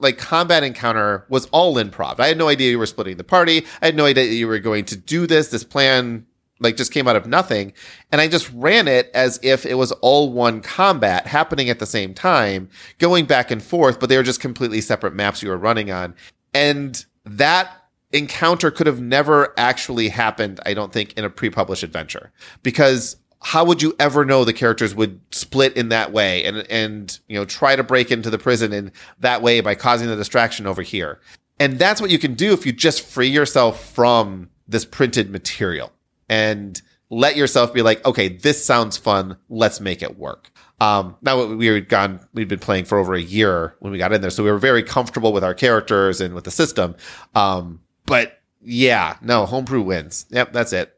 [0.00, 2.18] like combat encounter was all improv.
[2.18, 3.64] I had no idea you were splitting the party.
[3.80, 5.48] I had no idea you were going to do this.
[5.48, 6.26] This plan
[6.58, 7.72] like just came out of nothing.
[8.10, 11.86] And i just ran it as if it was all one combat happening at the
[11.86, 12.68] same time
[12.98, 16.16] going back and forth but they were just completely separate maps you were running on.
[16.52, 17.70] And that
[18.10, 22.32] encounter could have never actually happened i don't think in a pre-published adventure.
[22.64, 27.18] Because how would you ever know the characters would split in that way and and
[27.26, 30.66] you know try to break into the prison in that way by causing the distraction
[30.66, 31.20] over here?
[31.58, 35.92] And that's what you can do if you just free yourself from this printed material
[36.28, 39.38] and let yourself be like okay this sounds fun.
[39.48, 40.50] Let's make it work.
[40.80, 44.12] Um, now we had gone we'd been playing for over a year when we got
[44.12, 44.30] in there.
[44.30, 46.94] So we were very comfortable with our characters and with the system.
[47.34, 50.26] Um, but yeah no homebrew wins.
[50.28, 50.94] Yep that's it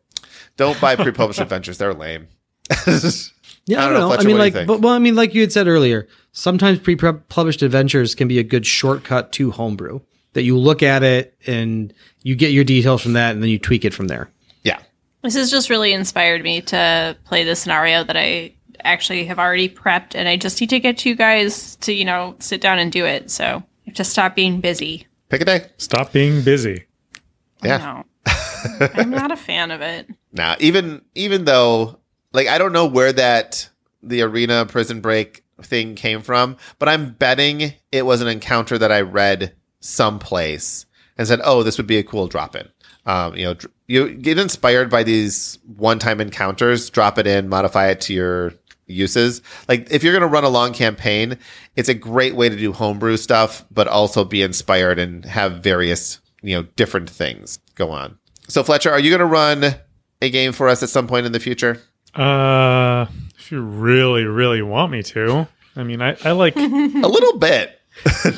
[0.57, 2.29] don't buy pre-published adventures they're lame
[3.65, 4.07] Yeah, I I don't don't know, know.
[4.09, 5.69] Fletcher, I mean, what do you like, but, well, I mean, like you had said
[5.69, 10.01] earlier, sometimes pre-published adventures can be a good shortcut to homebrew.
[10.33, 11.93] That you look at it and
[12.23, 14.31] you get your details from that, and then you tweak it from there.
[14.65, 14.81] yeah
[15.23, 19.69] This has just really inspired me to play the scenario that I actually have already
[19.69, 22.91] prepped, and I just need to get you guys to you know sit down and
[22.91, 23.31] do it.
[23.31, 25.07] So you have to stop being busy.
[25.29, 25.67] Pick a day.
[25.77, 26.85] Stop being busy.
[27.63, 28.03] Yeah.
[28.95, 30.09] I'm not a fan of it.
[30.35, 31.99] Now, even even though
[32.33, 33.69] like I don't know where that
[34.03, 38.91] the arena prison break thing came from, but I'm betting it was an encounter that
[38.91, 40.87] I read someplace
[41.19, 42.67] and said, "Oh, this would be a cool drop in."
[43.05, 47.89] Um, you know, dr- you get inspired by these one-time encounters, drop it in, modify
[47.89, 48.55] it to your
[48.87, 49.43] uses.
[49.69, 51.39] Like if you're going to run a long campaign,
[51.77, 56.21] it's a great way to do homebrew stuff, but also be inspired and have various,
[56.43, 58.19] you know, different things go on.
[58.53, 59.77] So Fletcher, are you going to run
[60.21, 61.81] a game for us at some point in the future?
[62.15, 63.07] Uh,
[63.39, 65.49] if you really, really want me to.
[65.75, 66.55] I mean, I, I like.
[66.57, 67.81] a little bit.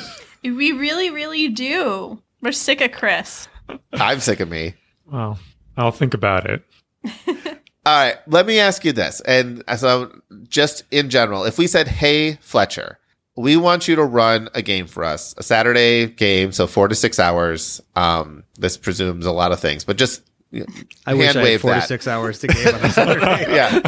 [0.43, 2.21] We really, really do.
[2.39, 3.47] We're sick of Chris.
[3.93, 4.75] I'm sick of me.
[5.11, 5.39] well,
[5.75, 6.61] I'll think about it.
[7.27, 7.33] All
[7.85, 9.21] right, let me ask you this.
[9.21, 12.99] And so, just in general, if we said, hey, Fletcher,
[13.37, 16.95] we want you to run a game for us, a Saturday game, so four to
[16.95, 17.81] six hours.
[17.95, 20.21] Um, this presumes a lot of things, but just
[21.05, 21.81] I wish I had four that.
[21.81, 23.25] to six hours to game on a Saturday.
[23.53, 23.81] yeah.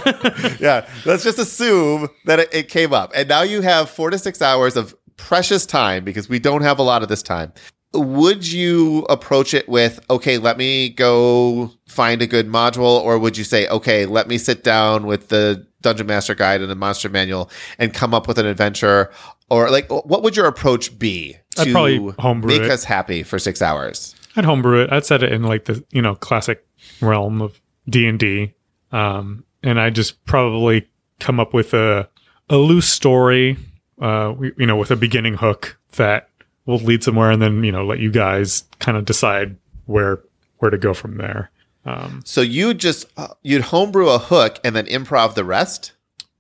[0.59, 0.89] yeah.
[1.05, 3.11] Let's just assume that it, it came up.
[3.15, 6.79] And now you have four to six hours of precious time because we don't have
[6.79, 7.53] a lot of this time.
[7.97, 13.01] Would you approach it with, okay, let me go find a good module?
[13.01, 16.69] Or would you say, okay, let me sit down with the Dungeon Master Guide and
[16.69, 19.11] the Monster Manual and come up with an adventure?
[19.49, 22.71] Or like, what would your approach be I'd to probably homebrew make it.
[22.71, 24.15] us happy for six hours?
[24.35, 24.91] I'd homebrew it.
[24.91, 26.65] I'd set it in like the you know classic
[27.01, 28.53] realm of D and D,
[28.91, 30.87] um, and I just probably
[31.19, 32.07] come up with a
[32.49, 33.57] a loose story,
[34.01, 36.29] uh, you know, with a beginning hook that
[36.67, 39.55] will lead somewhere, and then you know let you guys kind of decide
[39.87, 40.19] where
[40.59, 41.49] where to go from there.
[41.85, 45.93] Um, So you just, uh, you'd homebrew a hook and then improv the rest?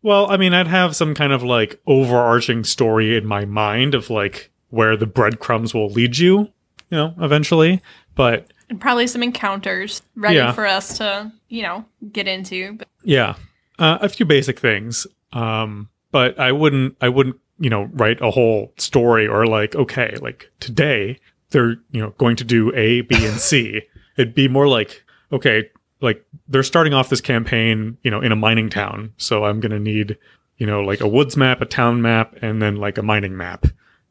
[0.03, 4.09] well, I mean, I'd have some kind of like overarching story in my mind of
[4.09, 7.81] like where the breadcrumbs will lead you, you know, eventually.
[8.15, 10.51] But And probably some encounters ready Yeah.
[10.51, 12.73] for us to, you know, get into.
[12.73, 13.35] But Yeah,
[13.79, 15.07] uh, a few basic things.
[15.33, 20.15] Um, but I wouldn't, I wouldn't, you know, write a whole story or like, okay,
[20.21, 23.81] like today they're, you know, going to do A, B, and C.
[24.17, 25.69] It'd be more like, okay,
[26.01, 29.13] like they're starting off this campaign, you know, in a mining town.
[29.17, 30.17] So I'm going to need,
[30.57, 33.65] you know, like a woods map, a town map, and then like a mining map.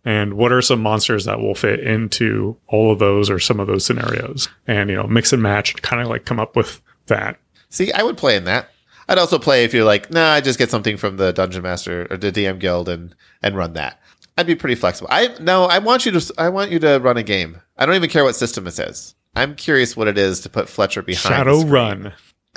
[0.05, 3.67] And what are some monsters that will fit into all of those or some of
[3.67, 4.49] those scenarios?
[4.67, 7.41] And, you know, mix and match kind of like come up with that.
[7.71, 8.71] See, I would play in that.
[9.09, 12.07] I'd also play if you're like, nah, I just get something from the Dungeon Master
[12.11, 14.01] or the DM Guild and and run that.
[14.39, 15.09] I'd be pretty flexible.
[15.11, 17.61] I no, I want you to I want you to run a game.
[17.79, 19.15] I don't even care what system it is.
[19.35, 21.35] I'm curious what it is to put Fletcher behind.
[21.35, 21.63] Shadow.
[21.63, 22.13] Run.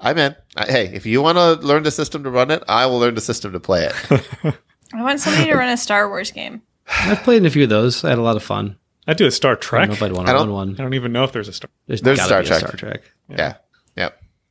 [0.00, 0.34] I'm in.
[0.56, 3.14] I- Hey, if you want to learn the system to run it, I will learn
[3.14, 4.54] the system to play it.
[4.94, 6.62] I want somebody to run a Star Wars game.
[6.88, 8.04] I've played in a few of those.
[8.04, 8.76] I had a lot of fun.
[9.06, 9.82] I'd do a Star Trek.
[9.82, 10.00] I don't Trek.
[10.00, 10.74] know if I'd want I to don't- run one.
[10.78, 11.70] I don't even know if there's a Star.
[11.86, 12.60] There's, There's Star be a Trek.
[12.60, 13.02] Star Trek.
[13.28, 13.36] yeah.
[13.36, 13.63] Yep.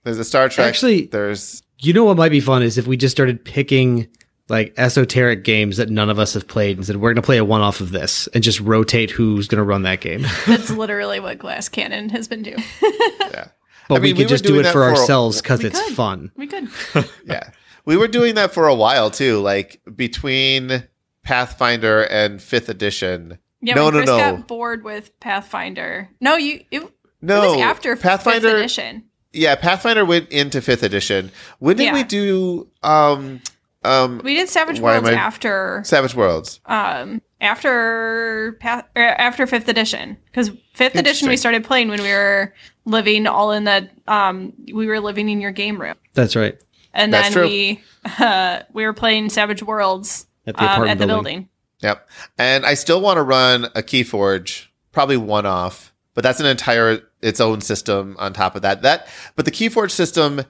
[0.03, 0.67] There's a Star Trek.
[0.67, 4.07] Actually- there's You know what might be fun is if we just started picking
[4.49, 7.37] like esoteric games that none of us have played and said we're going to play
[7.37, 10.25] a one-off of this and just rotate who's going to run that game.
[10.47, 12.63] That's literally what Glass Cannon has been doing.
[12.81, 13.47] yeah.
[13.89, 15.93] But I we could we just do it for for ourselves because it's could.
[15.95, 16.31] fun.
[16.37, 16.69] We could.
[17.25, 17.49] yeah.
[17.85, 20.85] We were doing that for a while too, like between
[21.23, 23.39] Pathfinder and 5th edition.
[23.61, 24.17] Yeah, No, when no, Chris no.
[24.17, 26.09] got bored with Pathfinder.
[26.21, 26.89] No, you it,
[27.21, 29.03] No, it was after Pathfinder- Pathfinder edition.
[29.33, 31.31] Yeah, Pathfinder went into 5th edition.
[31.59, 31.93] When did Yeah.
[31.93, 33.41] we do um
[33.83, 36.59] um We did Savage Worlds I- after Savage Worlds?
[36.65, 42.53] um after Path after fifth edition because fifth edition we started playing when we were
[42.85, 46.57] living all in the um we were living in your game room That's right.
[46.93, 47.47] and That's then true.
[47.47, 47.81] we
[48.19, 51.23] uh we were playing Savage Worlds At the um, apartment at the building.
[51.23, 51.49] building.
[51.81, 52.09] Yep.
[52.37, 57.01] And I still want to run a Keyforge, probably one off, but that's an entire
[57.23, 58.81] its own system on top of that.
[58.81, 60.41] That but the Keyforge system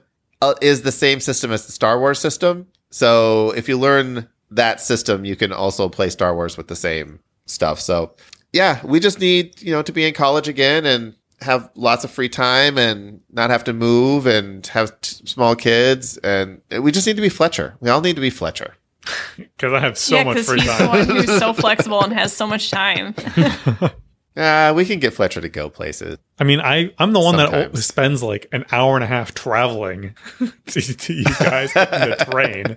[0.42, 2.66] uh, is the same system as the Star Wars system.
[2.90, 7.20] So if you learn that system, you can also play Star Wars with the same
[7.46, 7.80] stuff.
[7.80, 8.14] So
[8.52, 12.10] yeah, we just need, you know, to be in college again and have lots of
[12.10, 17.06] free time and not have to move and have t- small kids and we just
[17.06, 17.76] need to be Fletcher.
[17.80, 18.74] We all need to be Fletcher.
[19.36, 20.82] Because I have so yeah, much because free he's time.
[20.82, 23.14] the one who's so flexible and has so much time.
[24.36, 26.18] Uh, we can get Fletcher to go places.
[26.40, 27.78] I mean, I I'm the one that Sometimes.
[27.78, 30.14] o- spends like an hour and a half traveling
[30.66, 32.76] to, to you guys in the train.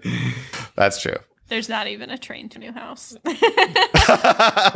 [0.75, 1.17] That's true.
[1.47, 3.15] There's not even a train to New House.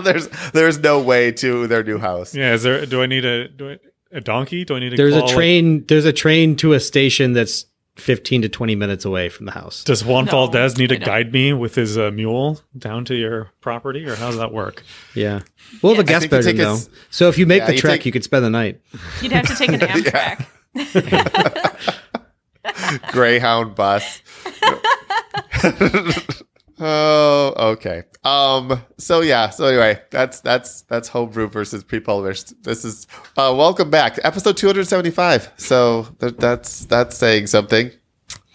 [0.03, 2.33] there's there's no way to their new house.
[2.33, 2.85] Yeah, is there?
[2.85, 3.79] Do I need a do I,
[4.11, 4.65] a donkey?
[4.65, 4.95] Do I need to?
[4.97, 5.85] There's a call, like- train.
[5.87, 7.65] There's a train to a station that's
[7.97, 9.83] 15 to 20 minutes away from the house.
[9.83, 13.51] Does Juan No, Valdez need to guide me with his uh, mule down to your
[13.61, 14.83] property, or how does that work?
[15.13, 15.41] Yeah.
[15.81, 16.73] Well, the I gas think you bedroom, though.
[16.75, 18.81] s- So if you make Yeah, the you trek, take- you could spend the night.
[19.21, 20.45] You'd have to take an Amtrak.
[23.11, 24.21] Greyhound bus.
[26.81, 28.03] oh, okay.
[28.23, 28.81] Um.
[28.97, 29.49] So yeah.
[29.49, 32.63] So anyway, that's that's that's homebrew versus pre-published.
[32.63, 33.07] This is
[33.37, 35.51] uh, welcome back, episode two hundred seventy-five.
[35.57, 37.91] So th- that's that's saying something.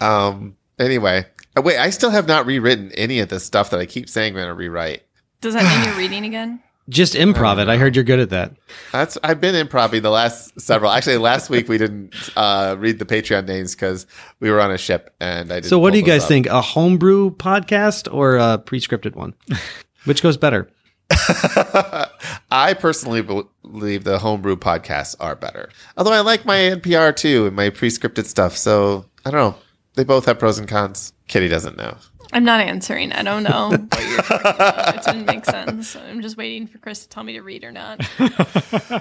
[0.00, 0.56] Um.
[0.78, 1.24] Anyway,
[1.56, 1.78] wait.
[1.78, 4.48] I still have not rewritten any of this stuff that I keep saying I'm going
[4.48, 5.02] to rewrite.
[5.40, 6.62] Does that mean you're reading again?
[6.89, 7.68] Just improv it.
[7.68, 8.53] I heard you're good at that.
[8.93, 10.93] That's I've been improvising the last several.
[10.93, 14.07] Actually, last week we didn't uh, read the Patreon names because
[14.39, 15.57] we were on a ship and I.
[15.57, 16.28] Didn't So what do you guys up.
[16.28, 16.47] think?
[16.47, 19.34] A homebrew podcast or a pre-scripted one?
[20.05, 20.70] Which goes better?
[22.51, 25.70] I personally believe the homebrew podcasts are better.
[25.97, 28.57] Although I like my NPR too and my pre-scripted stuff.
[28.57, 29.59] So I don't know.
[29.95, 31.12] They both have pros and cons.
[31.26, 31.97] Kitty doesn't know.
[32.32, 33.12] I'm not answering.
[33.12, 34.96] I don't know what you're talking about.
[34.96, 35.96] It didn't make sense.
[35.96, 38.00] I'm just waiting for Chris to tell me to read or not.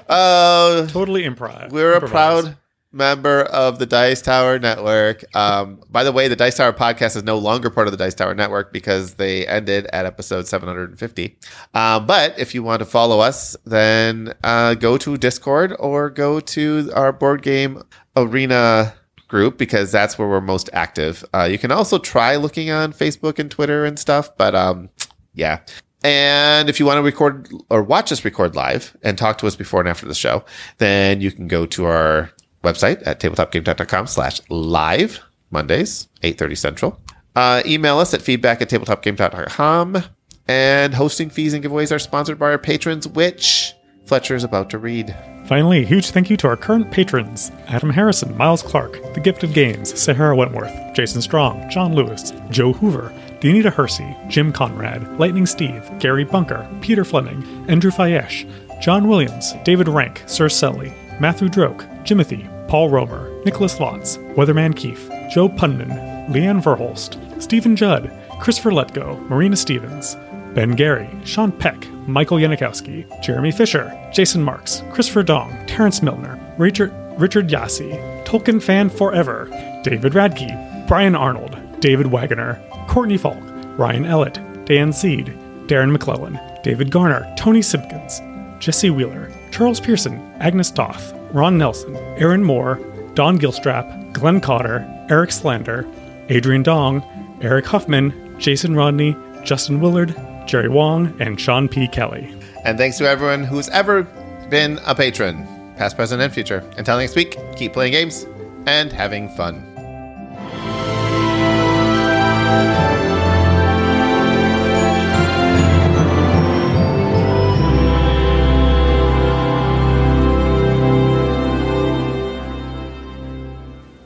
[0.08, 1.72] Uh, Totally improv.
[1.72, 2.44] we're a improvise.
[2.44, 2.58] proud
[2.92, 5.24] member of the Dice Tower Network.
[5.36, 8.14] Um, by the way, the Dice Tower podcast is no longer part of the Dice
[8.14, 11.38] Tower Network because they ended at episode 750.
[11.74, 16.40] Um, but if you want to follow us, then uh, go to Discord or go
[16.40, 17.82] to our board game
[18.16, 18.94] arena
[19.28, 21.26] group because that's where we're most active.
[21.34, 24.90] Uh, you can also try looking on Facebook and Twitter and stuff, but um,
[25.34, 25.60] yeah.
[26.04, 29.56] And if you want to record or watch us record live and talk to us
[29.56, 30.46] before and after the show,
[30.78, 32.32] then you can go to our
[32.64, 35.20] website at tabletopgametalk.com slash live
[35.52, 37.02] Mondays, 8.30 Central.
[37.36, 40.04] Uh, email us at feedback at tabletopgametalk.com.
[40.48, 43.74] And hosting fees and giveaways are sponsored by our patrons, which
[44.06, 45.16] Fletcher is about to read.
[45.46, 49.44] Finally, a huge thank you to our current patrons Adam Harrison, Miles Clark, The Gift
[49.44, 55.46] of Games, Sahara Wentworth, Jason Strong, John Lewis, Joe Hoover, Danita Hersey, Jim Conrad, Lightning
[55.46, 58.50] Steve, Gary Bunker, Peter Fleming, Andrew Fayesh,
[58.82, 65.10] John Williams, David Rank, Sir Selly, Matthew Droke, Jimothy, Paul Romer, Nicholas Lotz, Weatherman Keefe,
[65.32, 70.16] Joe Pundman, Leanne Verholst, Stephen Judd, Christopher Letgo, Marina Stevens,
[70.54, 76.94] Ben Gary, Sean Peck, Michael Yanikowski, Jeremy Fisher, Jason Marks, Christopher Dong, Terrence Milner, Richard,
[77.18, 79.46] Richard Yassi, Tolkien Fan Forever,
[79.84, 83.42] David Radke, Brian Arnold, David Wagoner, Courtney Falk,
[83.78, 85.28] Ryan Ellett, Dan Seed,
[85.68, 88.22] Darren McClellan, David Garner, Tony Simpkins,
[88.60, 92.80] Jesse Wheeler, Charles Pearson, Agnes Doth, Ron Nelson, Aaron Moore,
[93.16, 95.88] Don Gilstrap, Glenn Cotter, Eric Slander,
[96.30, 97.04] Adrian Dong,
[97.42, 100.16] Eric Huffman, Jason Rodney, Justin Willard,
[100.46, 101.88] Jerry Wong, and Sean P.
[101.88, 102.34] Kelly.
[102.64, 104.04] And thanks to everyone who's ever
[104.50, 106.64] been a patron, past, present, and future.
[106.78, 108.26] Until next week, keep playing games
[108.66, 109.72] and having fun.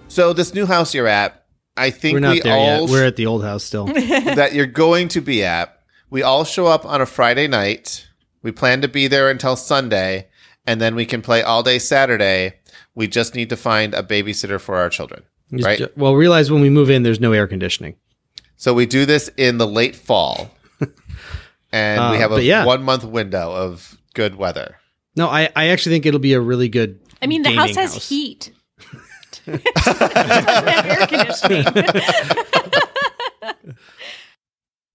[0.09, 1.45] So this new house you're at,
[1.77, 2.89] I think We're not we there all yet.
[2.89, 3.85] We're at the old house still.
[3.85, 5.78] that you're going to be at.
[6.09, 8.07] We all show up on a Friday night.
[8.41, 10.27] We plan to be there until Sunday,
[10.65, 12.55] and then we can play all day Saturday.
[12.95, 15.23] We just need to find a babysitter for our children.
[15.53, 15.97] Just- Right.
[15.97, 17.95] Well, realize when we move in, there's no air conditioning.
[18.57, 20.51] So we do this in the late fall.
[21.71, 22.65] And we Uh, have a yeah.
[22.65, 24.77] one month window of good weather.
[25.15, 26.99] No, I, I actually think it'll be a really good.
[27.21, 28.51] I mean, the house gaming has heat.
[29.45, 31.65] It doesn't have air conditioning.